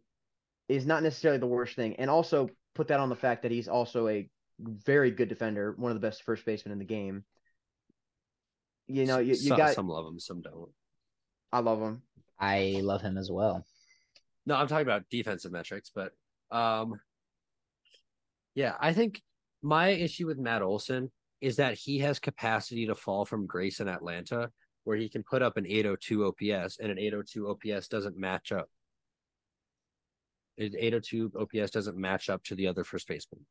[0.71, 3.67] is not necessarily the worst thing, and also put that on the fact that he's
[3.67, 4.29] also a
[4.59, 7.23] very good defender, one of the best first basemen in the game.
[8.87, 10.71] You know, you, you some, got some love him, some don't.
[11.51, 12.01] I love him.
[12.39, 13.65] I love him as well.
[14.45, 16.13] No, I'm talking about defensive metrics, but
[16.51, 16.99] um,
[18.55, 19.21] yeah, I think
[19.61, 23.87] my issue with Matt Olson is that he has capacity to fall from grace in
[23.87, 24.49] Atlanta,
[24.85, 28.69] where he can put up an 802 OPS, and an 802 OPS doesn't match up.
[30.57, 33.45] An 802 OPS doesn't match up to the other first baseman,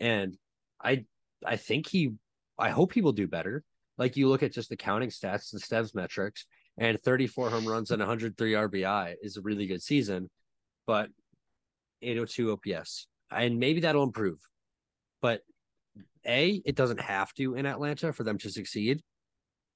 [0.00, 0.36] and
[0.82, 1.04] I,
[1.44, 2.12] I think he,
[2.58, 3.64] I hope he will do better.
[3.98, 6.46] Like you look at just the counting stats, the Stevs metrics,
[6.78, 10.30] and 34 home runs and 103 RBI is a really good season,
[10.86, 11.08] but
[12.00, 14.38] 802 OPS, and maybe that'll improve.
[15.20, 15.42] But
[16.26, 19.02] a, it doesn't have to in Atlanta for them to succeed,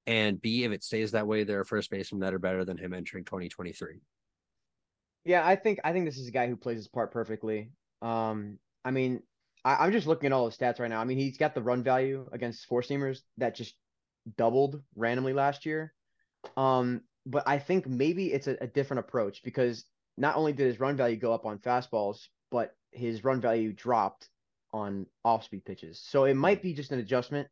[0.06, 2.76] and B, if it stays that way, there are first basemen that are better than
[2.76, 4.00] him entering 2023.
[5.26, 7.72] Yeah, I think I think this is a guy who plays his part perfectly.
[8.00, 9.22] Um, I mean,
[9.64, 11.00] I, am just looking at all his stats right now.
[11.00, 13.74] I mean, he's got the run value against four seamers that just
[14.36, 15.92] doubled randomly last year.
[16.56, 19.84] Um, but I think maybe it's a, a different approach because
[20.16, 24.28] not only did his run value go up on fastballs, but his run value dropped
[24.72, 26.00] on off speed pitches.
[26.06, 27.48] So it might be just an adjustment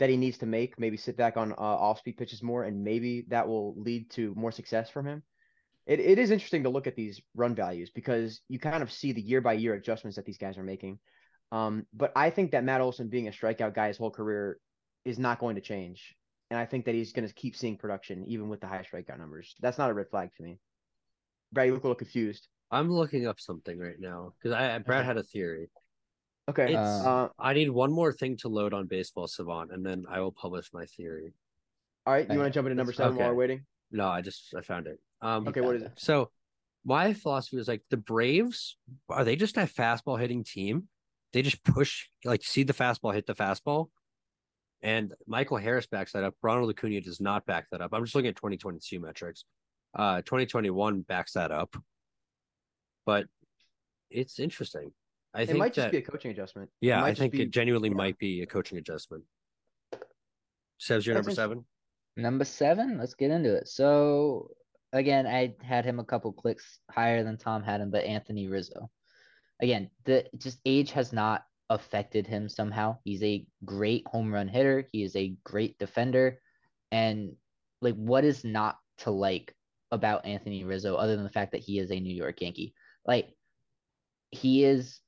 [0.00, 0.80] that he needs to make.
[0.80, 4.34] Maybe sit back on uh, off speed pitches more, and maybe that will lead to
[4.34, 5.22] more success from him.
[5.86, 9.12] It, it is interesting to look at these run values because you kind of see
[9.12, 10.98] the year by year adjustments that these guys are making.
[11.52, 14.58] Um, but I think that Matt Olson being a strikeout guy his whole career
[15.04, 16.16] is not going to change.
[16.50, 19.18] And I think that he's going to keep seeing production even with the high strikeout
[19.18, 19.54] numbers.
[19.60, 20.58] That's not a red flag to me.
[21.52, 22.48] Brad, you look a little confused.
[22.70, 25.68] I'm looking up something right now because I Brad had a theory.
[26.48, 26.68] Okay.
[26.68, 30.20] It's, uh, I need one more thing to load on Baseball Savant, and then I
[30.20, 31.32] will publish my theory.
[32.06, 32.28] all right.
[32.28, 33.64] You want to jump into number Let's- seven while we're waiting?
[33.94, 34.98] No, I just I found it.
[35.22, 35.60] Um, Okay.
[35.60, 35.92] What is it?
[35.96, 36.30] So
[36.84, 38.76] my philosophy was like the Braves
[39.08, 40.88] are they just a fastball hitting team?
[41.32, 43.88] They just push like see the fastball, hit the fastball.
[44.82, 46.34] And Michael Harris backs that up.
[46.42, 47.94] Ronald Acuna does not back that up.
[47.94, 49.44] I'm just looking at 2022 metrics.
[49.96, 51.74] Uh 2021 backs that up.
[53.06, 53.26] But
[54.10, 54.92] it's interesting.
[55.32, 56.70] I It think might just that, be a coaching adjustment.
[56.80, 57.94] Yeah, I think be- it genuinely yeah.
[57.96, 59.24] might be a coaching adjustment.
[60.78, 61.64] Says your number seven.
[62.16, 63.68] Number seven, let's get into it.
[63.68, 64.50] So
[64.92, 68.90] again, I had him a couple clicks higher than Tom had him, but Anthony Rizzo.
[69.60, 72.98] Again, the just age has not affected him somehow.
[73.04, 74.86] He's a great home run hitter.
[74.92, 76.40] He is a great defender.
[76.92, 77.32] And
[77.80, 79.54] like what is not to like
[79.90, 82.74] about Anthony Rizzo other than the fact that he is a New York Yankee?
[83.06, 83.34] Like
[84.30, 85.00] he is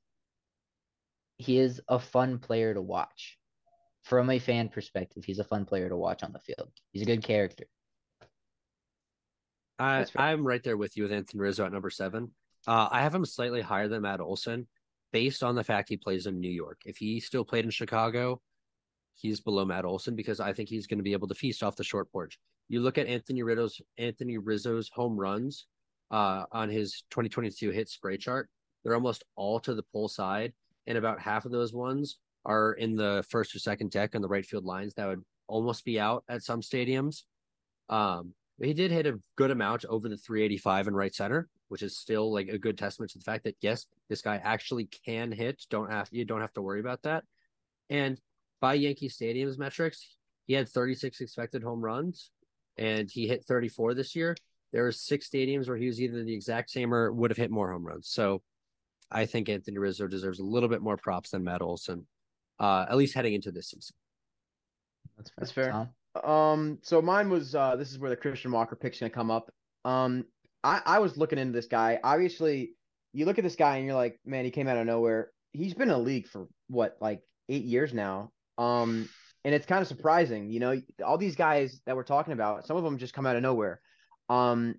[1.37, 3.36] he is a fun player to watch.
[4.07, 6.71] From a fan perspective, he's a fun player to watch on the field.
[6.93, 7.65] He's a good character.
[9.77, 12.31] I, I'm right there with you with Anthony Rizzo at number seven.
[12.65, 14.65] Uh, I have him slightly higher than Matt Olson
[15.11, 16.79] based on the fact he plays in New York.
[16.85, 18.39] If he still played in Chicago,
[19.15, 21.75] he's below Matt Olson because I think he's going to be able to feast off
[21.75, 22.39] the short porch.
[22.69, 25.65] You look at Anthony Rizzo's Anthony Rizzo's home runs
[26.11, 28.49] uh, on his 2022 hit spray chart;
[28.85, 30.53] they're almost all to the pull side,
[30.85, 34.27] and about half of those ones are in the first or second deck on the
[34.27, 37.23] right field lines that would almost be out at some stadiums.
[37.89, 41.97] Um, he did hit a good amount over the 385 in right center, which is
[41.97, 45.63] still like a good testament to the fact that yes, this guy actually can hit.
[45.69, 47.23] Don't have you don't have to worry about that.
[47.89, 48.19] And
[48.59, 50.15] by Yankee Stadium's metrics,
[50.47, 52.31] he had 36 expected home runs,
[52.77, 54.35] and he hit 34 this year.
[54.71, 57.51] There were six stadiums where he was either the exact same or would have hit
[57.51, 58.07] more home runs.
[58.09, 58.41] So
[59.11, 62.05] I think Anthony Rizzo deserves a little bit more props than medals, and
[62.59, 63.95] uh, at least heading into this season.
[65.17, 65.35] That's fair.
[65.39, 65.71] That's fair.
[65.71, 65.89] Tom?
[66.23, 69.51] Um, so mine was uh, this is where the Christian Walker pick's gonna come up.
[69.85, 70.25] Um,
[70.63, 71.99] I I was looking into this guy.
[72.03, 72.71] Obviously,
[73.13, 75.31] you look at this guy and you're like, man, he came out of nowhere.
[75.53, 78.31] He's been in a league for what, like eight years now.
[78.57, 79.09] Um,
[79.43, 82.77] and it's kind of surprising, you know, all these guys that we're talking about, some
[82.77, 83.79] of them just come out of nowhere.
[84.29, 84.75] Um,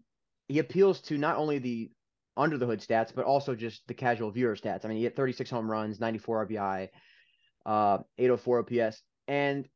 [0.46, 1.90] he appeals to not only the
[2.36, 4.84] under the hood stats, but also just the casual viewer stats.
[4.84, 6.88] I mean, he hit 36 home runs, 94 RBI,
[7.66, 9.68] uh, 804 OPS, and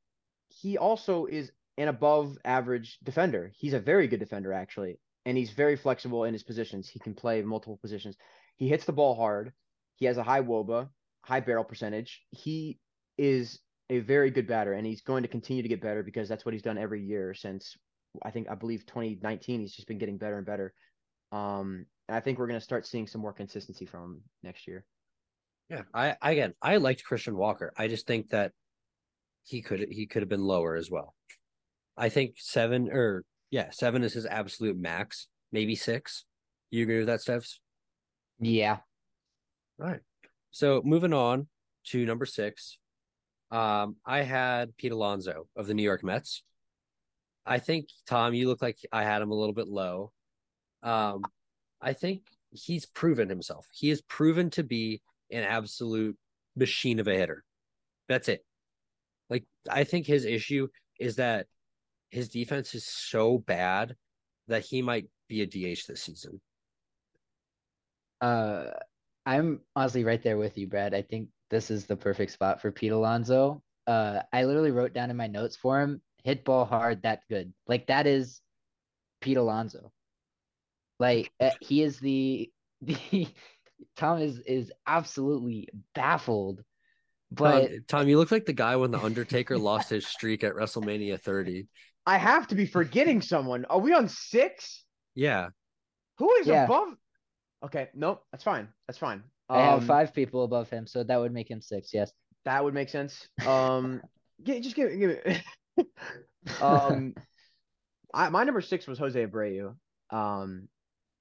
[0.49, 3.53] he also is an above average defender.
[3.57, 6.89] He's a very good defender, actually, and he's very flexible in his positions.
[6.89, 8.17] He can play multiple positions.
[8.57, 9.53] He hits the ball hard.
[9.97, 10.89] He has a high WOBA,
[11.25, 12.23] high barrel percentage.
[12.31, 12.79] He
[13.19, 16.45] is a very good batter, and he's going to continue to get better because that's
[16.45, 17.77] what he's done every year since
[18.23, 19.61] I think I believe 2019.
[19.61, 20.75] He's just been getting better and better.
[21.31, 24.67] Um, and I think we're going to start seeing some more consistency from him next
[24.67, 24.85] year.
[25.73, 27.73] Yeah, I again I liked Christian Walker.
[27.79, 28.53] I just think that
[29.45, 31.15] he could he could have been lower as well.
[31.97, 35.29] I think seven or yeah, seven is his absolute max.
[35.51, 36.27] Maybe six.
[36.71, 37.59] You agree with that, Stephs?
[38.39, 38.79] Yeah.
[39.81, 40.01] All right.
[40.51, 41.47] So moving on
[41.87, 42.77] to number six,
[43.51, 46.43] um, I had Pete Alonso of the New York Mets.
[47.47, 50.13] I think Tom, you look like I had him a little bit low.
[50.83, 51.23] Um,
[51.81, 53.67] I think he's proven himself.
[53.73, 55.01] He has proven to be
[55.33, 56.17] an absolute
[56.57, 57.45] machine of a hitter.
[58.09, 58.45] That's it.
[59.31, 60.69] Like I think his issue
[61.01, 61.47] is that
[62.11, 63.97] his defense is so bad
[64.49, 66.41] that he might be a DH this season.
[68.21, 68.67] Uh,
[69.25, 70.95] I'm honestly right there with you, Brad.
[70.95, 73.63] I think this is the perfect spot for Pete Alonso.
[73.87, 77.53] Uh, I literally wrote down in my notes for him, hit ball hard, that good.
[77.67, 78.41] Like that is
[79.21, 79.91] Pete Alonso.
[80.99, 82.51] Like uh, he is the
[82.83, 83.29] the
[83.97, 86.63] Tom is is absolutely baffled.
[87.31, 90.55] But Tom, Tom, you look like the guy when the Undertaker lost his streak at
[90.55, 91.67] WrestleMania 30.
[92.05, 93.65] I have to be forgetting someone.
[93.67, 94.85] Are we on six?
[95.15, 95.49] Yeah.
[96.19, 96.65] Who is yeah.
[96.65, 96.95] above?
[97.65, 98.69] Okay, nope, that's fine.
[98.87, 99.23] That's fine.
[99.49, 101.93] I have um, five people above him, so that would make him six.
[101.93, 102.13] Yes,
[102.45, 103.29] that would make sense.
[103.47, 104.03] Um,
[104.43, 105.87] just give, it, give it.
[106.63, 107.15] um,
[108.15, 109.75] I, my number six was Jose Abreu.
[110.11, 110.69] Um,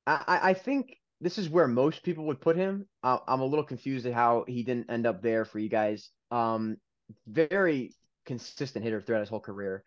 [0.08, 2.88] I, I think this is where most people would put him.
[3.04, 6.10] Uh, I'm a little confused at how he didn't end up there for you guys.
[6.32, 6.78] Um,
[7.28, 7.94] very
[8.26, 9.84] consistent hitter throughout his whole career.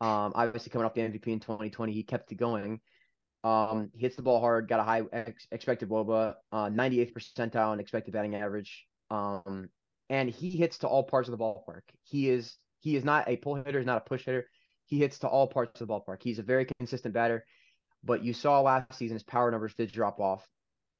[0.00, 2.80] Um, obviously coming off the MVP in 2020, he kept it going.
[3.42, 7.72] Um, he hits the ball hard, got a high ex- expected WOBA, uh, 98th percentile
[7.72, 8.86] in expected batting average.
[9.10, 9.70] Um,
[10.10, 11.82] and he hits to all parts of the ballpark.
[12.02, 14.46] He is he is not a pull hitter, he's not a push hitter.
[14.84, 16.22] He hits to all parts of the ballpark.
[16.22, 17.44] He's a very consistent batter.
[18.04, 20.46] But you saw last season his power numbers did drop off,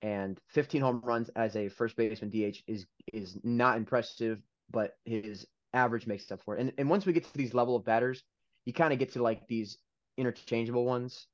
[0.02, 4.40] and 15 home runs as a first baseman DH is is not impressive.
[4.70, 6.60] But his average makes up for it.
[6.60, 8.22] And and once we get to these level of batters,
[8.64, 9.78] you kind of get to like these
[10.18, 11.26] interchangeable ones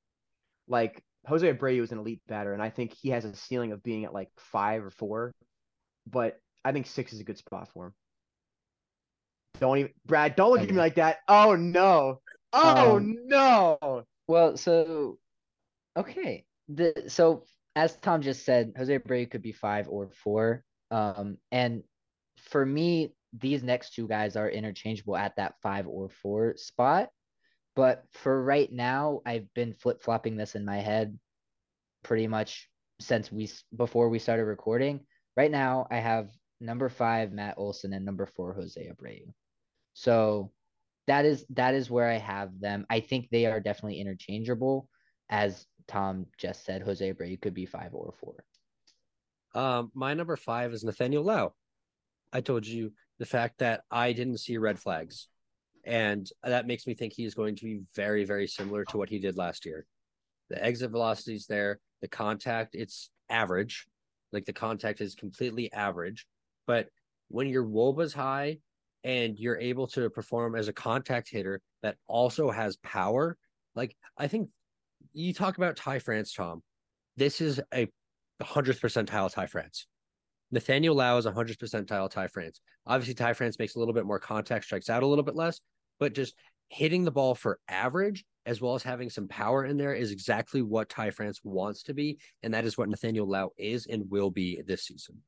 [0.69, 3.83] like Jose Abreu is an elite batter, and I think he has a ceiling of
[3.83, 5.33] being at like five or four,
[6.11, 7.95] but I think six is a good spot for him.
[9.61, 10.35] Don't even, Brad.
[10.35, 10.69] Don't look okay.
[10.69, 11.19] at me like that.
[11.29, 12.21] Oh no.
[12.53, 14.05] Oh um, no.
[14.27, 15.19] Well, so
[15.97, 16.45] okay.
[16.69, 17.45] The so
[17.75, 20.65] as Tom just said, Jose Abreu could be five or four.
[20.91, 21.83] Um, and
[22.37, 27.09] for me, these next two guys are interchangeable at that five or four spot.
[27.75, 31.19] But for right now, I've been flip flopping this in my head
[32.03, 32.69] pretty much
[33.01, 35.01] since we before we started recording.
[35.37, 36.29] Right now, I have
[36.61, 39.33] number five Matt Olson and number four Jose Abreu.
[39.95, 40.53] So
[41.07, 42.87] that is that is where I have them.
[42.91, 44.89] I think they are definitely interchangeable,
[45.33, 46.83] as Tom just said.
[46.83, 48.45] Jose Abreu could be five or four.
[49.55, 51.55] Um, my number five is Nathaniel Lowe.
[52.33, 55.29] I told you the fact that I didn't see red flags
[55.85, 59.19] and that makes me think he's going to be very, very similar to what he
[59.19, 59.87] did last year.
[60.51, 63.87] The exit velocity is there, the contact, it's average.
[64.33, 66.27] Like the contact is completely average.
[66.67, 66.89] But
[67.29, 68.59] when your WOBA's high
[69.03, 73.37] and you're able to perform as a contact hitter that also has power,
[73.75, 74.51] like I think
[75.13, 76.63] you talk about Ty France, Tom.
[77.17, 77.89] This is a
[78.43, 79.87] hundredth percentile Ty France.
[80.51, 82.61] Nathaniel Lau is 100 percentile Ty France.
[82.87, 85.61] Obviously, Ty France makes a little bit more contact, strikes out a little bit less,
[85.99, 86.35] but just
[86.69, 90.63] hitting the ball for average as well as having some power in there is exactly
[90.63, 94.31] what Ty France wants to be, and that is what Nathaniel Lau is and will
[94.31, 95.23] be this season.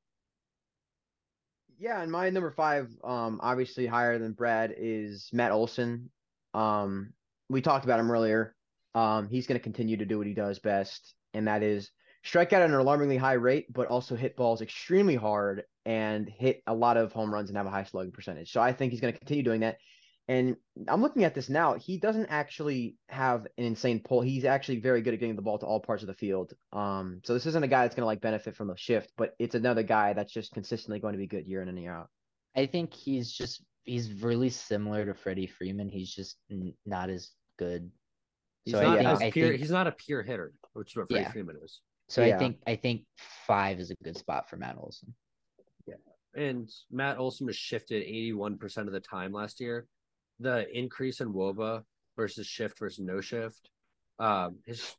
[1.78, 6.10] Yeah, and my number five, um, obviously higher than Brad is Matt Olson.
[6.54, 7.12] Um,
[7.48, 8.53] we talked about him earlier.
[8.94, 11.90] Um, he's going to continue to do what he does best, and that is
[12.24, 16.62] strike out at an alarmingly high rate, but also hit balls extremely hard and hit
[16.66, 18.50] a lot of home runs and have a high slugging percentage.
[18.50, 19.76] So I think he's going to continue doing that.
[20.26, 20.56] And
[20.88, 21.74] I'm looking at this now.
[21.74, 24.22] He doesn't actually have an insane pull.
[24.22, 26.54] He's actually very good at getting the ball to all parts of the field.
[26.72, 29.34] Um, so this isn't a guy that's going to like benefit from a shift, but
[29.38, 32.08] it's another guy that's just consistently going to be good year in and year out.
[32.56, 35.90] I think he's just he's really similar to Freddie Freeman.
[35.90, 37.90] He's just n- not as good.
[38.64, 40.92] He's So I not think- as I pure, think- he's not a pure hitter, which
[40.92, 41.32] is what Freddie Yeah.
[41.32, 41.80] Freeman is.
[42.08, 42.36] So Yeah.
[42.36, 43.06] I think I think
[43.46, 45.14] five is a good spot for Matt Olson.
[45.86, 45.96] Yeah.
[46.34, 49.86] And Matt Olson was shifted 81% of the time last year.
[50.40, 51.84] The increase in WOBA
[52.16, 53.70] versus shift versus no shift,
[54.18, 54.96] um, his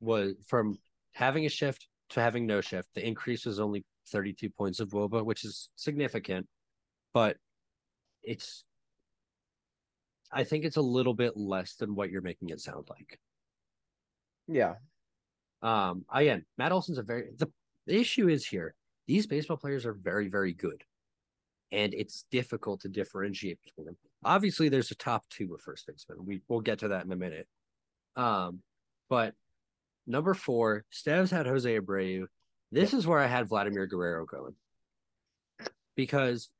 [0.00, 0.78] was from
[1.12, 2.88] having a shift to having no shift.
[2.94, 6.48] The increase was only 32 points of WOBA, which is significant,
[7.12, 7.38] but
[8.22, 8.64] it's
[10.32, 13.18] I think it's a little bit less than what you're making it sound like.
[14.48, 14.74] Yeah.
[15.62, 17.50] Um, again, Matt Olson's a very the,
[17.86, 18.74] the issue is here.
[19.06, 20.82] These baseball players are very, very good,
[21.72, 23.96] and it's difficult to differentiate between them.
[24.24, 26.24] Obviously, there's a top two of first baseman.
[26.24, 27.46] We we'll get to that in a minute.
[28.16, 28.60] Um,
[29.08, 29.34] but
[30.06, 32.26] number four, Stavs had Jose Abreu.
[32.72, 34.54] This is where I had Vladimir Guerrero going
[35.96, 36.50] because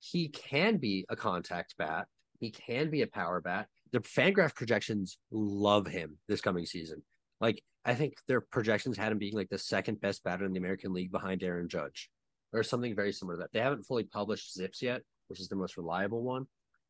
[0.00, 2.06] he can be a contact bat.
[2.40, 3.68] He can be a power bat.
[3.92, 7.02] The Fangraph projections love him this coming season.
[7.40, 10.58] Like I think their projections had him being like the second best batter in the
[10.58, 12.10] American League behind Aaron Judge,
[12.52, 13.52] or something very similar to that.
[13.52, 16.46] They haven't fully published Zips yet, which is the most reliable one.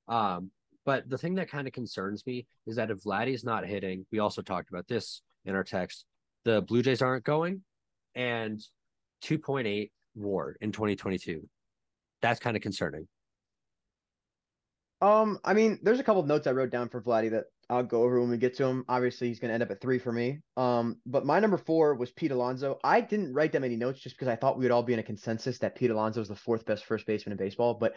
[0.08, 0.50] Um,
[0.84, 4.18] but the thing that kind of concerns me is that if Vladdy's not hitting, we
[4.18, 6.04] also talked about this in our text.
[6.44, 7.62] The Blue Jays aren't going,
[8.14, 8.62] and
[9.24, 11.48] 2.8 WAR in 2022.
[12.20, 13.08] That's kind of concerning.
[15.00, 17.82] Um, I mean, there's a couple of notes I wrote down for Vladdy that I'll
[17.82, 18.84] go over when we get to him.
[18.88, 20.40] Obviously, he's going to end up at three for me.
[20.56, 22.78] Um, but my number four was Pete Alonso.
[22.84, 24.98] I didn't write that many notes just because I thought we would all be in
[24.98, 27.74] a consensus that Pete Alonso is the fourth best first baseman in baseball.
[27.74, 27.94] But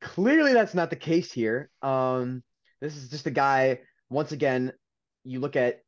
[0.00, 1.70] clearly, that's not the case here.
[1.82, 2.42] Um,
[2.80, 3.80] this is just a guy.
[4.10, 4.72] Once again,
[5.24, 5.80] you look at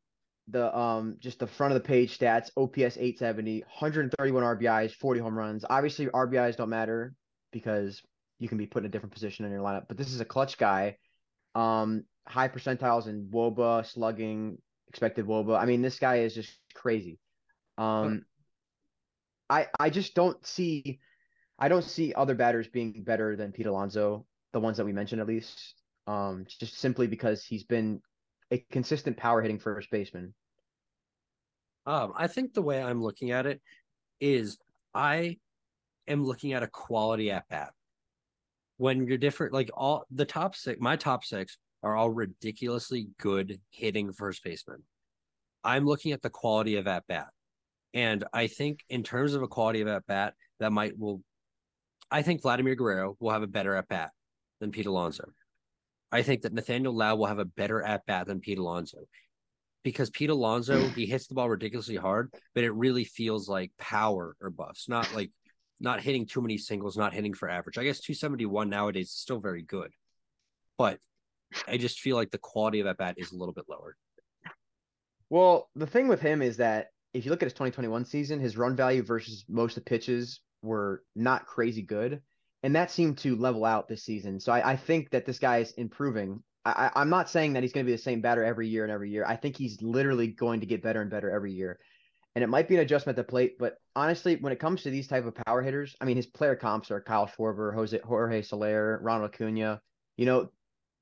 [0.51, 5.37] the um just the front of the page stats: OPS 870, 131 RBIs, 40 home
[5.37, 5.65] runs.
[5.69, 7.13] Obviously, RBIs don't matter
[7.51, 8.01] because
[8.39, 9.85] you can be put in a different position in your lineup.
[9.87, 10.97] But this is a clutch guy.
[11.55, 15.59] Um, high percentiles in WOBA, slugging, expected WOBA.
[15.59, 17.19] I mean, this guy is just crazy.
[17.77, 18.23] Um,
[19.49, 20.99] I I just don't see,
[21.57, 25.21] I don't see other batters being better than Pete Alonso, the ones that we mentioned
[25.21, 25.75] at least.
[26.07, 28.01] Um, just simply because he's been
[28.51, 30.33] a consistent power hitting first baseman.
[31.85, 33.61] Um, I think the way I'm looking at it
[34.19, 34.57] is
[34.93, 35.37] I
[36.07, 37.73] am looking at a quality at bat.
[38.79, 43.59] When you're different, like all the top six, my top six are all ridiculously good
[43.71, 44.83] hitting first baseman.
[45.65, 47.27] I'm looking at the quality of at bat.
[47.93, 51.21] And I think in terms of a quality of at bat, that might will
[52.09, 54.11] I think Vladimir Guerrero will have a better at bat
[54.61, 55.25] than Pete Alonso.
[56.09, 58.99] I think that Nathaniel Lowe will have a better at bat than Pete Alonso.
[59.83, 64.37] Because Pete Alonso, he hits the ball ridiculously hard, but it really feels like power
[64.41, 65.31] or bust, not like
[65.79, 67.77] not hitting too many singles, not hitting for average.
[67.77, 69.91] I guess 271 nowadays is still very good.
[70.77, 70.99] But
[71.67, 73.95] I just feel like the quality of that bat is a little bit lower.
[75.29, 78.57] Well, the thing with him is that if you look at his 2021 season, his
[78.57, 82.21] run value versus most of the pitches were not crazy good.
[82.63, 84.39] And that seemed to level out this season.
[84.39, 86.43] So I, I think that this guy is improving.
[86.65, 88.91] I, I'm not saying that he's going to be the same batter every year and
[88.91, 89.25] every year.
[89.25, 91.79] I think he's literally going to get better and better every year.
[92.39, 94.89] And it might be an adjustment at the plate, but honestly, when it comes to
[94.89, 98.41] these type of power hitters, I mean, his player comps are Kyle Schwarber, Jose Jorge
[98.43, 99.81] Soler, Ronald Acuna.
[100.15, 100.49] You know,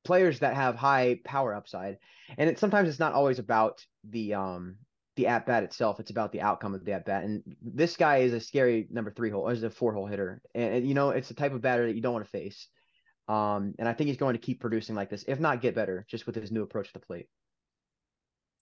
[0.03, 1.99] players that have high power upside.
[2.39, 4.77] And it sometimes it's not always about the um
[5.15, 5.99] the at bat itself.
[5.99, 7.23] It's about the outcome of the at bat.
[7.23, 10.41] And this guy is a scary number three hole, is a four hole hitter.
[10.55, 12.67] And, and, you know, it's the type of batter that you don't want to face.
[13.27, 16.03] Um, and I think he's going to keep producing like this, if not get better,
[16.09, 17.27] just with his new approach to the plate.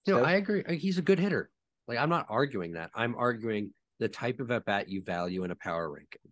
[0.07, 0.27] No, Steph?
[0.27, 0.77] I agree.
[0.77, 1.49] He's a good hitter.
[1.87, 2.91] Like I'm not arguing that.
[2.95, 6.31] I'm arguing the type of at bat you value in a power ranking.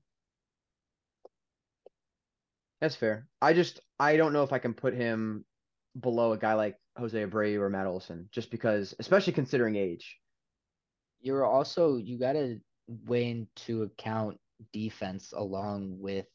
[2.82, 3.28] That's fair.
[3.42, 5.46] I just I don't know if I can put him
[6.00, 10.18] below a guy like Jose Abreu or Matt Olson, just because, especially considering age.
[11.22, 14.38] You're also you gotta weigh into account
[14.74, 16.26] defense along with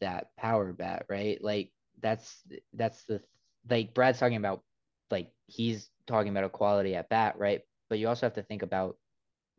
[0.00, 1.42] that power bat, right?
[1.42, 2.42] Like that's
[2.74, 3.22] that's the
[3.68, 4.62] like Brad's talking about
[5.10, 7.62] like he's talking about a quality at bat, right?
[7.88, 8.96] But you also have to think about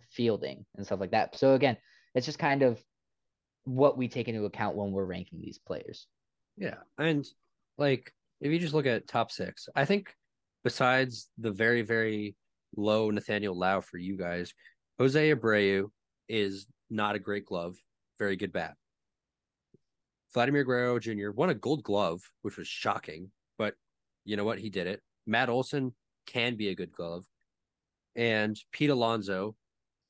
[0.10, 1.38] fielding and stuff like that.
[1.38, 1.78] So again,
[2.14, 2.82] it's just kind of
[3.64, 6.08] what we take into account when we're ranking these players.
[6.58, 6.78] Yeah.
[6.98, 7.26] And
[7.78, 10.14] like if you just look at top six, I think
[10.64, 12.36] besides the very, very
[12.76, 14.54] low Nathaniel Lowe for you guys,
[15.00, 15.90] Jose Abreu
[16.28, 17.76] is not a great glove,
[18.18, 18.76] very good bat.
[20.34, 21.32] Vladimir Guerrero Jr.
[21.32, 23.76] won a gold glove, which was shocking, but
[24.26, 24.60] you know what?
[24.60, 25.02] He did it.
[25.26, 25.94] Matt Olson
[26.26, 27.26] can be a good glove.
[28.18, 29.56] And Pete Alonso,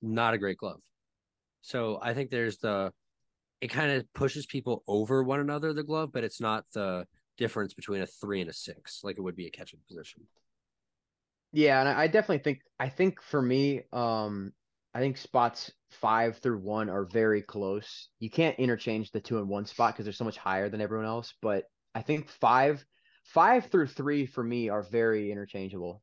[0.01, 0.81] not a great glove.
[1.61, 2.91] So I think there's the
[3.61, 7.05] it kind of pushes people over one another, the glove, but it's not the
[7.37, 10.23] difference between a three and a six, like it would be a catching position.
[11.51, 14.53] Yeah, and I definitely think I think for me, um,
[14.93, 18.09] I think spots five through one are very close.
[18.19, 21.05] You can't interchange the two and one spot because they're so much higher than everyone
[21.05, 21.33] else.
[21.41, 22.83] But I think five,
[23.23, 26.01] five through three for me are very interchangeable.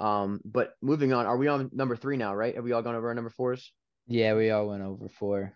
[0.00, 2.34] Um, but moving on, are we on number three now?
[2.34, 2.54] Right?
[2.54, 3.72] Have we all gone over our number fours?
[4.06, 5.52] Yeah, we all went over four.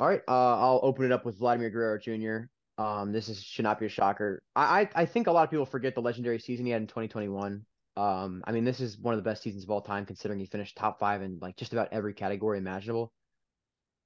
[0.00, 0.22] All right.
[0.26, 2.48] Uh, I'll open it up with Vladimir Guerrero Jr.
[2.82, 4.42] Um, this is should not be a shocker.
[4.56, 6.88] I, I I think a lot of people forget the legendary season he had in
[6.88, 7.64] 2021.
[7.96, 10.46] Um, I mean, this is one of the best seasons of all time, considering he
[10.46, 13.12] finished top five in like just about every category imaginable.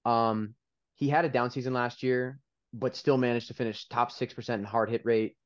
[0.05, 0.55] Um,
[0.95, 2.41] he had a down season last year,
[2.72, 5.37] but still managed to finish top six percent in hard hit rate,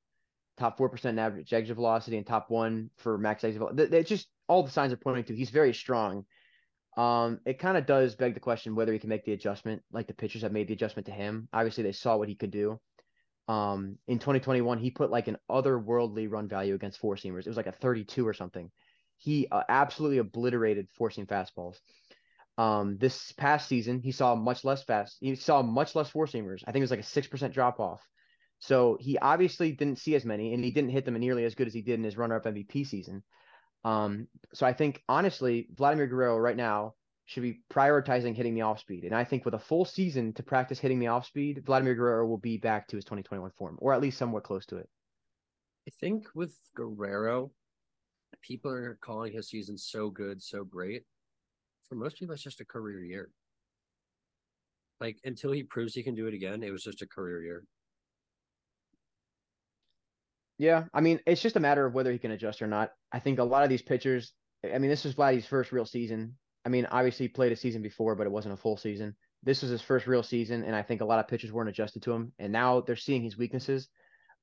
[0.60, 3.96] top four percent in average exit velocity, and top one for max exit velocity.
[3.96, 6.24] It's just all the signs are pointing to he's very strong.
[6.96, 10.06] Um, it kind of does beg the question whether he can make the adjustment, like
[10.06, 11.48] the pitchers have made the adjustment to him.
[11.52, 12.78] Obviously, they saw what he could do.
[13.48, 17.40] Um, in 2021, he put like an otherworldly run value against four seamers.
[17.40, 18.70] It was like a 32 or something.
[19.16, 21.76] He uh, absolutely obliterated four seam fastballs.
[22.58, 25.16] Um, this past season, he saw much less fast.
[25.20, 26.62] He saw much less four seamers.
[26.66, 28.02] I think it was like a six percent drop off.
[28.60, 31.66] So he obviously didn't see as many, and he didn't hit them nearly as good
[31.66, 33.22] as he did in his runner-up MVP season.
[33.84, 36.94] Um, so I think honestly, Vladimir Guerrero right now
[37.24, 39.04] should be prioritizing hitting the off speed.
[39.04, 42.26] And I think with a full season to practice hitting the off speed, Vladimir Guerrero
[42.26, 44.88] will be back to his 2021 form, or at least somewhat close to it.
[45.88, 47.52] I think with Guerrero,
[48.42, 51.04] people are calling his season so good, so great.
[51.88, 53.30] For most people, it's just a career year.
[55.00, 57.64] Like until he proves he can do it again, it was just a career year.
[60.60, 62.90] Yeah, I mean, it's just a matter of whether he can adjust or not.
[63.10, 64.34] I think a lot of these pitchers.
[64.62, 66.36] I mean, this was Vladdy's first real season.
[66.66, 69.16] I mean, obviously he played a season before, but it wasn't a full season.
[69.42, 72.02] This was his first real season, and I think a lot of pitchers weren't adjusted
[72.02, 72.34] to him.
[72.38, 73.88] And now they're seeing his weaknesses,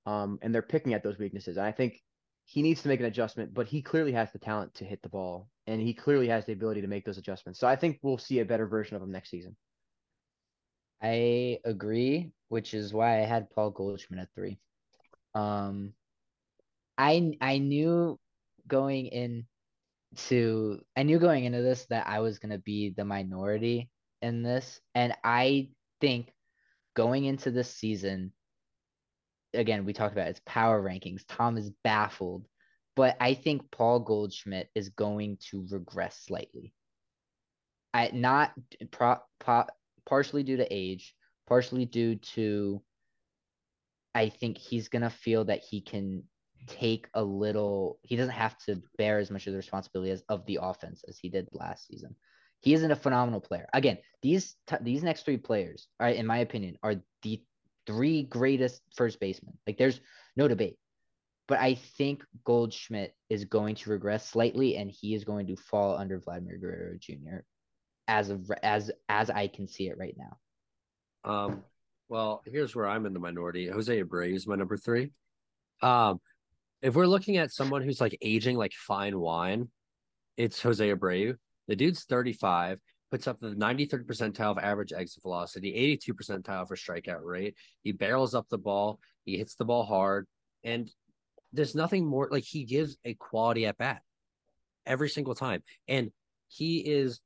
[0.08, 1.58] um, and they're picking at those weaknesses.
[1.58, 2.02] And I think
[2.46, 5.10] he needs to make an adjustment, but he clearly has the talent to hit the
[5.10, 7.60] ball, and he clearly has the ability to make those adjustments.
[7.60, 9.56] So I think we'll see a better version of him next season.
[11.00, 14.58] I agree, which is why I had Paul Goldschmidt at three.
[15.36, 15.94] Um,
[16.98, 18.20] I I knew
[18.68, 19.46] going in
[20.16, 23.90] to I knew going into this that I was gonna be the minority
[24.22, 25.70] in this, and I
[26.02, 26.34] think
[26.96, 28.34] going into this season,
[29.54, 31.24] again we talked about its power rankings.
[31.28, 32.48] Tom is baffled,
[32.96, 36.74] but I think Paul Goldschmidt is going to regress slightly.
[37.94, 38.54] I not
[38.92, 39.66] pro, pro,
[40.06, 41.14] partially due to age,
[41.48, 42.82] partially due to
[44.16, 46.24] I think he's gonna feel that he can
[46.68, 50.46] take a little he doesn't have to bear as much of the responsibility as of
[50.46, 52.16] the offense as he did last season.
[52.60, 53.68] He isn't a phenomenal player.
[53.74, 57.42] Again, these t- these next three players are in my opinion are the
[57.86, 59.58] three greatest first basemen.
[59.66, 60.00] Like there's
[60.36, 60.78] no debate.
[61.48, 65.98] But I think Goldschmidt is going to regress slightly and he is going to fall
[65.98, 67.44] under Vladimir Guerrero Jr.
[68.08, 71.32] as of as as I can see it right now.
[71.32, 71.64] Um
[72.10, 73.68] well, here's where I'm in the minority.
[73.68, 75.12] Jose Abreu is my number three.
[75.82, 76.20] Um,
[76.82, 79.70] if we're looking at someone who's like aging like fine wine,
[80.36, 81.36] it's Jose Abreu.
[81.68, 86.76] The dude's 35, puts up the 93rd percentile of average exit velocity, 82 percentile for
[86.76, 87.56] strikeout rate.
[87.84, 90.28] He barrels up the ball, he hits the ball hard,
[90.64, 90.90] and
[91.54, 94.02] there's nothing more like he gives a quality at bat
[94.86, 95.64] every single time.
[95.88, 96.12] And
[96.48, 97.20] he is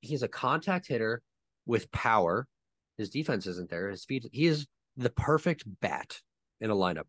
[0.00, 1.22] he's a contact hitter
[1.66, 2.46] with power.
[2.98, 3.90] His defense isn't there.
[3.90, 4.66] His speed, he is
[4.96, 6.20] the perfect bat
[6.60, 7.04] in a lineup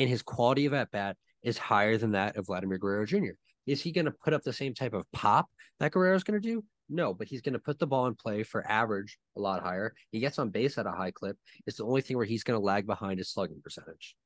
[0.00, 3.36] and his quality of at bat is higher than that of Vladimir Guerrero Jr.
[3.66, 5.46] Is he going to put up the same type of pop
[5.78, 6.64] that Guerrero is going to do?
[6.88, 9.94] No, but he's going to put the ball in play for average a lot higher.
[10.10, 11.36] He gets on base at a high clip.
[11.66, 14.16] It's the only thing where he's going to lag behind his slugging percentage.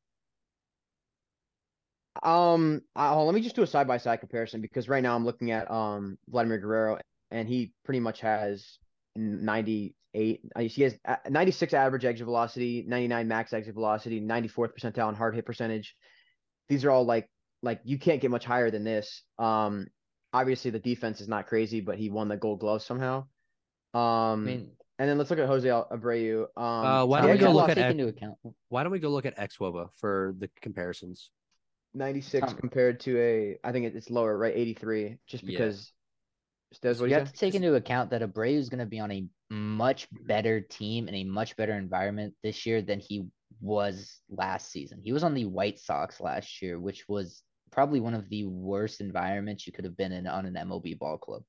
[2.23, 5.25] Um, uh, let me just do a side by side comparison because right now I'm
[5.25, 6.99] looking at um Vladimir Guerrero
[7.33, 8.79] and he pretty much has
[9.17, 10.41] 98.
[10.57, 15.15] uh, He has uh, 96 average exit velocity, 99 max exit velocity, 94th percentile in
[15.15, 15.95] hard hit percentage.
[16.69, 17.29] These are all like
[17.63, 19.23] like you can't get much higher than this.
[19.39, 19.87] Um,
[20.33, 23.27] obviously the defense is not crazy, but he won the Gold Glove somehow.
[23.95, 26.47] Um, I mean, and then let's look at Jose Abreu.
[26.57, 28.37] Um, Uh, why don't we go look at X- into account.
[28.69, 31.31] Why don't we go look at Xwoba for the comparisons?
[31.95, 34.55] 96 Tom- compared to a I think it's lower, right?
[34.55, 35.51] 83, just Yeah.
[35.59, 35.93] because.
[36.71, 39.13] What you you have to take into account that Abreu is going to be on
[39.13, 43.27] a much better team and a much better environment this year than he
[43.61, 45.01] was last season.
[45.03, 49.01] He was on the White Sox last year, which was probably one of the worst
[49.01, 51.43] environments you could have been in on an MLB ball club.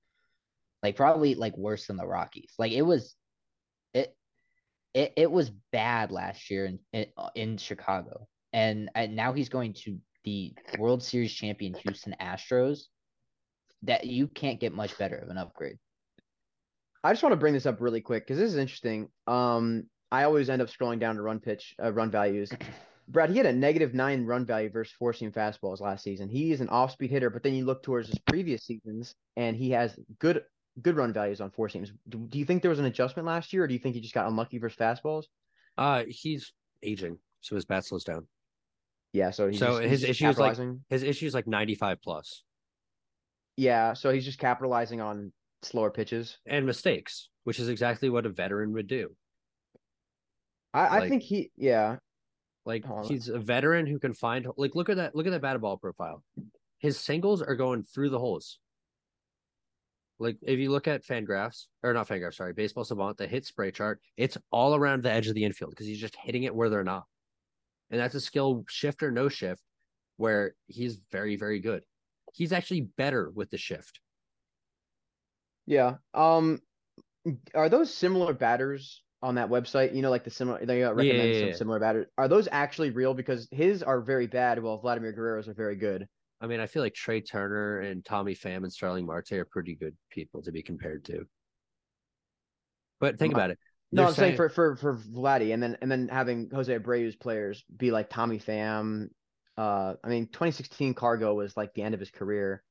[0.84, 2.54] Like probably like worse than the Rockies.
[2.60, 3.16] Like it was
[3.94, 4.16] it
[4.94, 7.06] it, it was bad last year in in,
[7.36, 8.28] in Chicago.
[8.54, 12.84] And, and now he's going to the World Series champion Houston Astros.
[13.86, 15.78] That you can't get much better of an upgrade.
[17.04, 19.10] I just want to bring this up really quick because this is interesting.
[19.28, 22.52] Um, I always end up scrolling down to run pitch, uh, run values.
[23.08, 26.28] Brad, he had a negative nine run value versus four seam fastballs last season.
[26.28, 29.56] He is an off speed hitter, but then you look towards his previous seasons and
[29.56, 30.42] he has good
[30.82, 31.94] good run values on four seams.
[32.10, 34.02] Do, do you think there was an adjustment last year, or do you think he
[34.02, 35.26] just got unlucky versus fastballs?
[35.78, 38.26] Uh, he's aging, so his bat slows down.
[39.14, 40.58] Yeah, so he's So just, his just issue is, like-
[40.90, 42.44] His issue is like 95 plus
[43.58, 45.32] yeah, so he's just capitalizing on
[45.62, 46.38] slower pitches.
[46.46, 49.16] and mistakes, which is exactly what a veteran would do.
[50.74, 51.98] I, I think he, yeah,
[52.66, 55.62] Like he's a veteran who can find like look at that look at that batted
[55.62, 56.24] ball profile.
[56.80, 58.60] His singles are going through the holes.
[60.20, 63.72] Like if you look at Fangraphs or not Fangraphs, sorry, Baseball Savant, the hit spray
[63.72, 66.70] chart, it's all around the edge of the infield because he's just hitting it where
[66.70, 67.04] they're not.
[67.90, 69.62] And that's a skill shift or no shift
[70.18, 71.84] where he's very, very good.
[72.36, 74.02] He's actually better with the shift.
[75.66, 75.96] Yeah.
[76.14, 76.60] Um,
[77.54, 79.96] are those similar batters on that website?
[79.96, 81.56] You know, like the similar they uh, recommend yeah, some yeah.
[81.56, 82.08] similar batters.
[82.18, 83.14] Are those actually real?
[83.14, 86.08] Because his are very bad, while Vladimir Guerrero's are very good.
[86.42, 89.76] I mean, I feel like Trea Turner and Tommy Pham and Starling Marte are pretty
[89.76, 91.26] good people to be compared to.
[93.00, 93.60] But think about it.
[93.92, 97.64] No, I'm saying for for for Vladdy, and then and then having Jose Abreu's players
[97.76, 99.08] be like Tommy Pham.
[99.58, 102.64] Uh, I mean, 2016 Cargo was like the end of his career.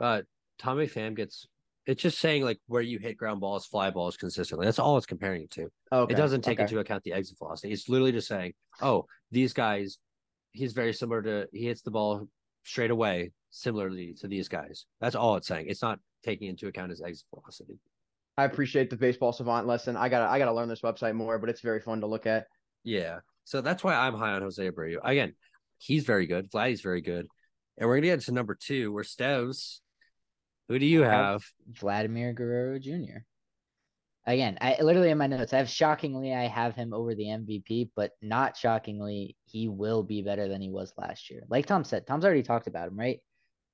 [0.00, 0.22] uh
[0.58, 1.46] Tommy Pham gets
[1.86, 4.66] it's just saying like where you hit ground balls, fly balls consistently.
[4.66, 5.68] That's all it's comparing it to.
[5.92, 6.64] Okay, It doesn't take okay.
[6.64, 7.72] into account the exit velocity.
[7.72, 9.98] It's literally just saying, oh, these guys,
[10.52, 12.26] he's very similar to he hits the ball
[12.64, 14.86] straight away, similarly to these guys.
[15.00, 15.66] That's all it's saying.
[15.68, 17.78] It's not taking into account his exit velocity.
[18.36, 19.96] I appreciate the baseball savant lesson.
[19.96, 22.46] I gotta I gotta learn this website more, but it's very fun to look at.
[22.82, 23.20] Yeah.
[23.44, 24.98] So that's why I'm high on Jose Abreu.
[25.04, 25.34] Again,
[25.78, 26.50] he's very good.
[26.50, 27.26] Vladdy's very good.
[27.78, 29.80] And we're gonna get to number two, where Stevs.
[30.68, 31.44] Who do you have- have?
[31.68, 33.18] Vladimir Guerrero Jr.
[34.28, 37.90] Again, I literally in my notes, I have shockingly, I have him over the MVP,
[37.94, 41.44] but not shockingly, he will be better than he was last year.
[41.48, 43.20] Like Tom said, Tom's already talked about him, right?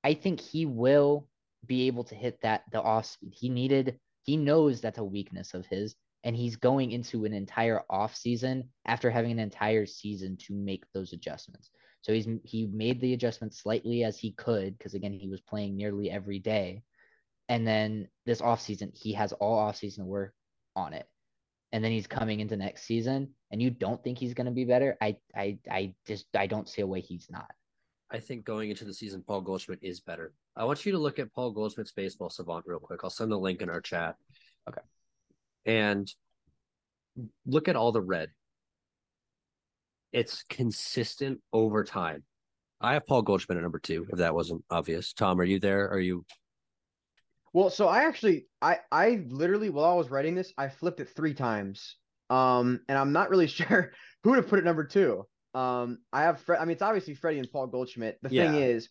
[0.03, 1.27] I think he will
[1.65, 3.33] be able to hit that the off speed.
[3.33, 7.81] He needed, he knows that's a weakness of his, and he's going into an entire
[7.89, 11.71] off season after having an entire season to make those adjustments.
[12.03, 15.75] So he's he made the adjustment slightly as he could, because again, he was playing
[15.75, 16.83] nearly every day.
[17.49, 20.33] And then this offseason, he has all offseason to work
[20.75, 21.07] on it.
[21.71, 24.97] And then he's coming into next season, and you don't think he's gonna be better.
[25.01, 27.51] I I I just I don't see a way he's not.
[28.11, 30.33] I think going into the season, Paul Goldschmidt is better.
[30.55, 32.99] I want you to look at Paul Goldschmidt's baseball savant real quick.
[33.03, 34.17] I'll send the link in our chat.
[34.69, 34.81] Okay.
[35.65, 36.13] And
[37.47, 38.29] look at all the red.
[40.13, 42.23] It's consistent over time.
[42.79, 45.13] I have Paul Goldschmidt at number two, if that wasn't obvious.
[45.13, 45.89] Tom, are you there?
[45.89, 46.25] Are you
[47.51, 51.09] Well, so I actually I I literally while I was writing this, I flipped it
[51.09, 51.97] three times.
[52.29, 53.91] Um, and I'm not really sure
[54.23, 55.25] who to put at number two.
[55.53, 56.59] Um, I have Fred.
[56.59, 58.17] I mean, it's obviously Freddie and Paul Goldschmidt.
[58.21, 58.89] The thing is,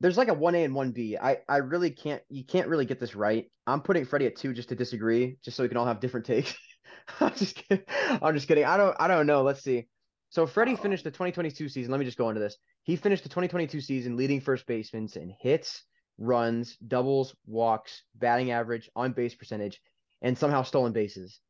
[0.00, 1.16] there's like a one A and one B.
[1.20, 2.22] I I really can't.
[2.28, 3.46] You can't really get this right.
[3.66, 6.26] I'm putting Freddie at two just to disagree, just so we can all have different
[6.26, 6.54] takes.
[7.20, 7.84] I'm just kidding.
[8.22, 8.64] I'm just kidding.
[8.64, 8.96] I don't.
[8.98, 9.42] I don't know.
[9.42, 9.86] Let's see.
[10.30, 11.90] So Freddie finished the 2022 season.
[11.90, 12.56] Let me just go into this.
[12.84, 15.84] He finished the 2022 season leading first baseman in hits,
[16.18, 19.80] runs, doubles, walks, batting average, on base percentage,
[20.22, 21.40] and somehow stolen bases.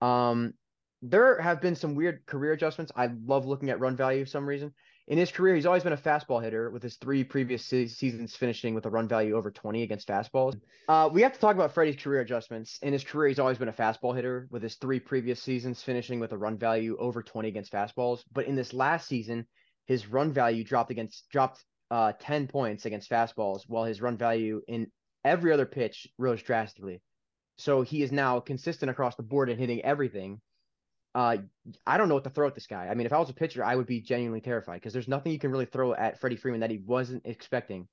[0.00, 0.54] Um,
[1.02, 2.92] there have been some weird career adjustments.
[2.94, 4.72] I love looking at run value for some reason.
[5.06, 8.34] In his career, he's always been a fastball hitter, with his three previous se- seasons
[8.34, 10.58] finishing with a run value over 20 against fastballs.
[10.88, 12.78] Uh, we have to talk about Freddie's career adjustments.
[12.80, 16.20] In his career, he's always been a fastball hitter, with his three previous seasons finishing
[16.20, 18.24] with a run value over 20 against fastballs.
[18.32, 19.46] But in this last season,
[19.86, 24.62] his run value dropped against dropped uh 10 points against fastballs, while his run value
[24.68, 24.90] in
[25.22, 27.02] every other pitch rose drastically.
[27.56, 30.40] So he is now consistent across the board and hitting everything.
[31.14, 31.36] Uh,
[31.86, 32.88] I don't know what to throw at this guy.
[32.88, 35.32] I mean, if I was a pitcher, I would be genuinely terrified because there's nothing
[35.32, 37.86] you can really throw at Freddie Freeman that he wasn't expecting.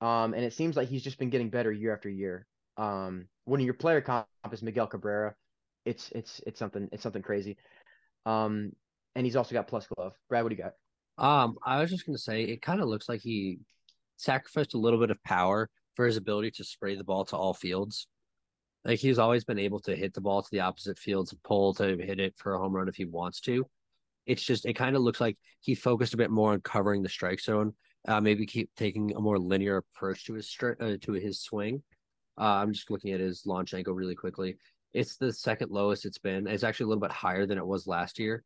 [0.00, 2.46] Um, and it seems like he's just been getting better year after year.
[2.76, 5.34] Um, when your player comp is Miguel Cabrera,
[5.84, 7.56] it's it's it's something it's something crazy.
[8.26, 8.72] Um,
[9.14, 10.12] and he's also got plus glove.
[10.28, 10.74] Brad, what do you got?
[11.16, 13.58] Um, I was just gonna say it kind of looks like he
[14.16, 17.54] sacrificed a little bit of power for his ability to spray the ball to all
[17.54, 18.06] fields.
[18.88, 21.74] Like he's always been able to hit the ball to the opposite field to pull
[21.74, 23.66] to hit it for a home run if he wants to.
[24.24, 27.08] It's just it kind of looks like he focused a bit more on covering the
[27.10, 27.74] strike zone.
[28.06, 31.82] Uh, maybe keep taking a more linear approach to his stri- uh, to his swing.
[32.40, 34.56] Uh, I'm just looking at his launch angle really quickly.
[34.94, 36.46] It's the second lowest it's been.
[36.46, 38.42] It's actually a little bit higher than it was last year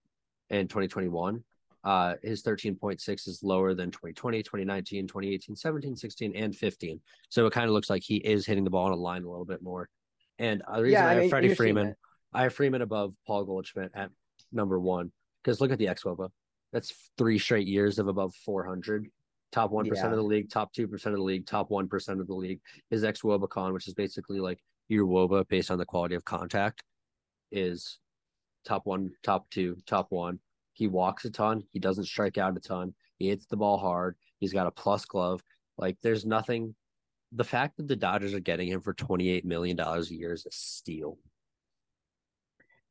[0.51, 1.45] in 2021.
[1.84, 7.01] Uh, his 13.6 is lower than 2020, 2019, 2018, 17, 16, and 15.
[7.28, 9.30] So it kind of looks like he is hitting the ball on a line a
[9.30, 9.88] little bit more.
[10.39, 11.95] And uh, the reason Yeah, I I, have mean, Freddie Freeman.
[12.33, 14.11] I have Freeman above Paul Goldschmidt at
[14.53, 15.12] number one.
[15.43, 16.30] Because look at the xWOBA.
[16.72, 19.09] That's three straight years of above 400.
[19.51, 20.07] Top 1% Yeah.
[20.07, 22.61] of the league, top 2% of the league, top 1% of the league.
[22.89, 23.20] His ex
[23.51, 24.59] con, which is basically like
[24.89, 26.83] your WOBA based on the quality of contact,
[27.51, 27.99] is
[28.64, 30.39] top one, top two, top one.
[30.72, 31.64] He walks a ton.
[31.72, 32.95] He doesn't strike out a ton.
[33.18, 34.16] He hits the ball hard.
[34.39, 35.43] He's got a plus glove.
[35.76, 36.74] Like there's nothing.
[37.35, 40.33] The fact that the Dodgers are getting him for twenty eight million dollars a year
[40.33, 41.18] is a steal.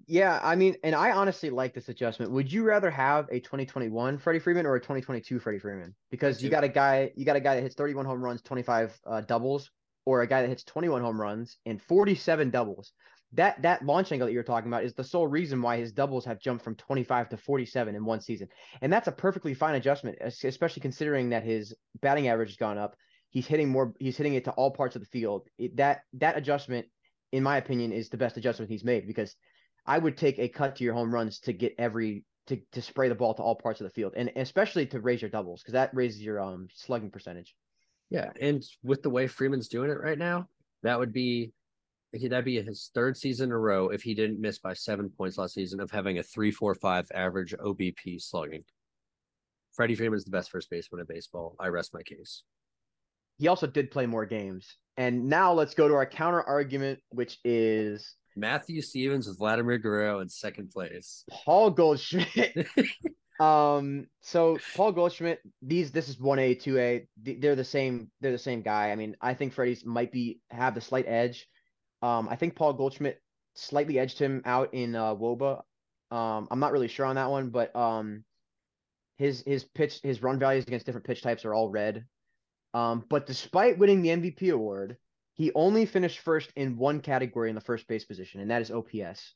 [0.08, 2.32] Yeah, I mean, and I honestly like this adjustment.
[2.32, 5.96] Would you rather have a 2021 Freddie Freeman or a 2022 Freddie Freeman?
[6.10, 9.00] Because you got a guy, you got a guy that hits 31 home runs, 25
[9.06, 9.70] uh, doubles,
[10.06, 12.94] or a guy that hits 21 home runs and 47 doubles.
[13.34, 16.26] That that launch angle that you're talking about is the sole reason why his doubles
[16.26, 18.50] have jumped from 25 to 47 in one season,
[18.82, 22.98] and that's a perfectly fine adjustment, especially considering that his batting average has gone up.
[23.32, 23.94] He's hitting more.
[24.00, 25.48] He's hitting it to all parts of the field.
[25.58, 26.86] It, that that adjustment,
[27.32, 29.36] in my opinion, is the best adjustment he's made because
[29.86, 33.08] I would take a cut to your home runs to get every to to spray
[33.08, 35.74] the ball to all parts of the field, and especially to raise your doubles because
[35.74, 37.56] that raises your um slugging percentage.
[38.10, 40.50] Yeah, and with the way Freeman's doing it right now,
[40.84, 41.54] that would be
[42.12, 45.38] that'd be his third season in a row if he didn't miss by seven points
[45.38, 48.66] last season of having a three four five average OBP slugging.
[49.74, 51.56] Freddie Freeman is the best first baseman in baseball.
[51.58, 52.44] I rest my case.
[53.42, 57.40] He also did play more games, and now let's go to our counter argument, which
[57.44, 61.24] is Matthew Stevens with Vladimir Guerrero in second place.
[61.32, 62.68] Paul Goldschmidt.
[63.40, 67.08] um, so Paul Goldschmidt, these this is one A, two A.
[67.18, 68.12] They're the same.
[68.22, 68.92] They're the same guy.
[68.92, 71.48] I mean, I think Freddie's might be have the slight edge.
[72.04, 73.20] Um, I think Paul Goldschmidt
[73.56, 75.64] slightly edged him out in uh, Woba.
[76.12, 78.24] Um, I'm not really sure on that one, but um,
[79.18, 82.06] his his pitch his run values against different pitch types are all red.
[82.74, 84.98] Um, but despite winning the MVP award,
[85.34, 88.72] he only finished first in one category in the first base position, and that is
[88.72, 89.34] OPS.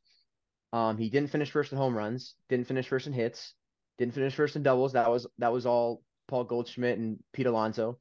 [0.74, 3.54] Um, he didn't finish first in home runs, didn't finish first in hits,
[3.98, 4.94] didn't finish first in doubles.
[4.94, 7.98] That was that was all Paul Goldschmidt and Pete Alonso.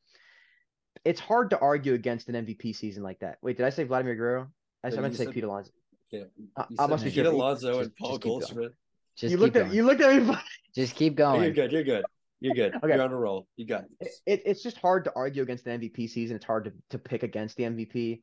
[1.05, 3.39] It's hard to argue against an MVP season like that.
[3.43, 4.49] Wait, did I say Vladimir Guerrero?
[4.82, 5.70] I, No, I meant to say said- Pete Alonso.
[6.11, 6.24] Yeah,
[6.57, 7.32] I, I must be Pete tripping.
[7.32, 8.57] Alonso and Paul Paul Goldschmidt.
[8.57, 8.72] Goldschmidt.
[9.16, 9.66] Just You keep looked going.
[9.68, 10.37] at you looked at me.
[10.74, 11.43] Just keep going.
[11.43, 11.72] You're good.
[11.72, 12.05] You're good.
[12.41, 12.74] You're good.
[12.82, 12.95] Okay.
[12.95, 13.47] You're on a roll.
[13.57, 14.20] You got this.
[14.26, 16.37] it, it's just hard to argue against the MVP season.
[16.37, 18.20] It's hard to, to pick against the MVP.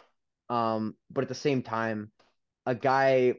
[0.49, 2.11] Um, but at the same time,
[2.65, 3.35] a guy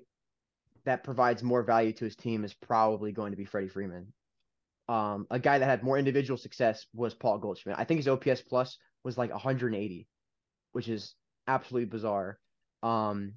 [0.84, 4.12] that provides more value to his team is probably going to be Freddie Freeman.
[4.88, 7.78] Um, a guy that had more individual success was Paul Goldschmidt.
[7.78, 10.08] I think his OPS plus was like 180,
[10.72, 11.14] which is
[11.46, 12.38] absolutely bizarre.
[12.82, 13.34] Um,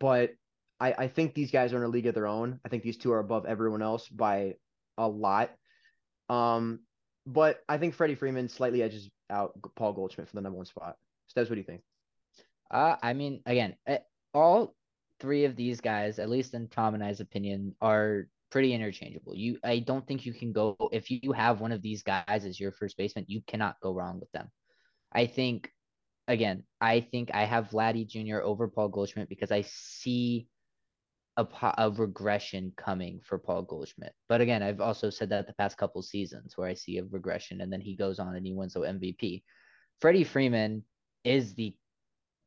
[0.00, 0.32] but
[0.80, 2.60] I, I think these guys are in a league of their own.
[2.64, 4.54] I think these two are above everyone else by
[4.98, 5.50] a lot.
[6.28, 6.80] Um,
[7.26, 10.96] but I think Freddie Freeman slightly edges out Paul Goldschmidt for the number one spot.
[11.28, 11.82] Steps, what do you think?
[12.70, 13.98] Uh, I mean, again, eh,
[14.32, 14.74] all
[15.20, 19.34] three of these guys, at least in Tom and I's opinion, are pretty interchangeable.
[19.34, 22.60] You, I don't think you can go if you have one of these guys as
[22.60, 24.50] your first baseman, you cannot go wrong with them.
[25.12, 25.70] I think,
[26.28, 28.40] again, I think I have Vladdy Jr.
[28.40, 30.48] over Paul Goldschmidt because I see
[31.36, 31.46] a,
[31.78, 34.12] a regression coming for Paul Goldschmidt.
[34.28, 37.60] But again, I've also said that the past couple seasons where I see a regression
[37.60, 39.42] and then he goes on and he wins the MVP.
[40.00, 40.82] Freddie Freeman
[41.24, 41.74] is the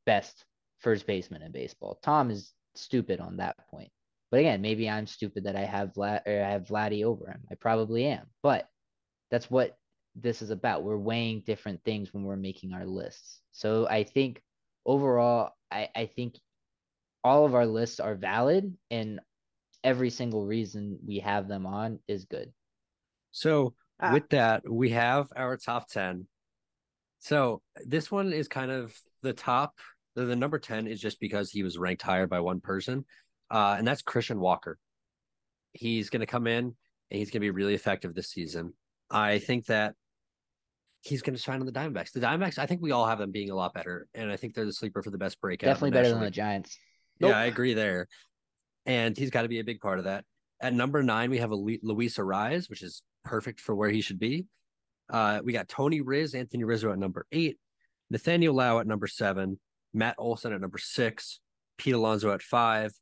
[0.05, 0.45] best
[0.79, 1.99] first baseman in baseball.
[2.01, 3.91] Tom is stupid on that point.
[4.31, 7.41] But again, maybe I'm stupid that I have Vlad or I have Vladdy over him.
[7.51, 8.27] I probably am.
[8.43, 8.67] But
[9.31, 9.77] that's what
[10.15, 10.83] this is about.
[10.83, 13.41] We're weighing different things when we're making our lists.
[13.51, 14.41] So I think
[14.85, 16.35] overall, I, I think
[17.24, 19.20] all of our lists are valid and
[19.84, 22.51] every single reason we have them on is good.
[23.32, 24.13] So Ah.
[24.13, 26.28] with that, we have our top ten.
[27.20, 29.78] So this one is kind of the top
[30.15, 33.05] The, the number 10 is just because he was ranked higher by one person,
[33.51, 34.78] uh, and that's Christian Walker.
[35.74, 36.76] He's going to come in and
[37.20, 38.74] he's going to be really effective this season.
[39.09, 39.93] I think that
[41.01, 42.11] he's going to shine on the Diamondbacks.
[42.11, 44.55] The Diamondbacks, I think we all have them being a lot better, and I think
[44.55, 45.67] they're the sleeper for the best breakout.
[45.67, 46.78] Definitely better than the Giants.
[47.20, 47.32] Nope.
[47.32, 48.07] Yeah, I agree there.
[48.86, 50.26] And he's got to be a big part of that.
[50.61, 54.20] At number nine, we have a Luis Arraez, which is perfect for where he should
[54.20, 54.45] be.
[55.09, 57.57] Uh, we got Tony Riz, Anthony Rizzo at number eight,
[58.09, 59.59] Nathaniel Lowe at number seven,
[59.93, 61.39] Matt Olson at number six,
[61.78, 62.93] Pete Alonso at five,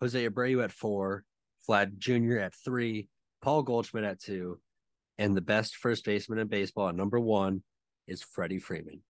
[0.00, 1.24] Jose Abreu at four,
[1.68, 2.38] Vlad Jr.
[2.38, 3.08] at three,
[3.42, 4.58] Paul Goldschmidt at two,
[5.18, 7.62] and the best first baseman in baseball at number one
[8.06, 9.02] is Freddie Freeman.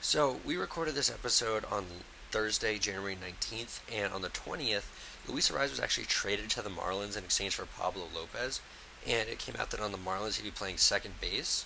[0.00, 1.86] So we recorded this episode on
[2.34, 4.86] Thursday, January 19th, and on the 20th,
[5.28, 8.60] Luis Arraez was actually traded to the Marlins in exchange for Pablo Lopez,
[9.06, 11.64] and it came out that on the Marlins he'd be playing second base.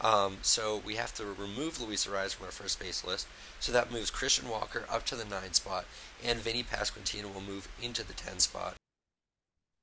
[0.00, 3.28] Um, so we have to remove Luis Arraez from our first base list.
[3.60, 5.84] So that moves Christian Walker up to the nine spot,
[6.24, 8.74] and Vinny Pasquantino will move into the 10 spot.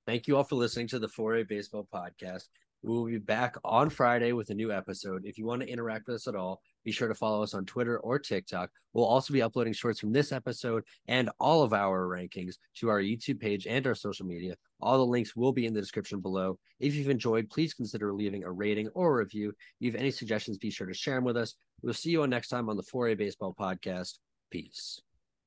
[0.05, 2.49] Thank you all for listening to the 4A Baseball Podcast.
[2.85, 5.23] We will be back on Friday with a new episode.
[5.25, 7.65] If you want to interact with us at all, be sure to follow us on
[7.65, 8.69] Twitter or TikTok.
[8.93, 13.01] We'll also be uploading shorts from this episode and all of our rankings to our
[13.01, 14.53] YouTube page and our social media.
[14.81, 16.59] All the links will be in the description below.
[16.79, 19.49] If you've enjoyed, please consider leaving a rating or a review.
[19.49, 21.55] If you have any suggestions, be sure to share them with us.
[21.81, 24.19] We'll see you on next time on the 4A Baseball Podcast.
[24.51, 25.01] Peace.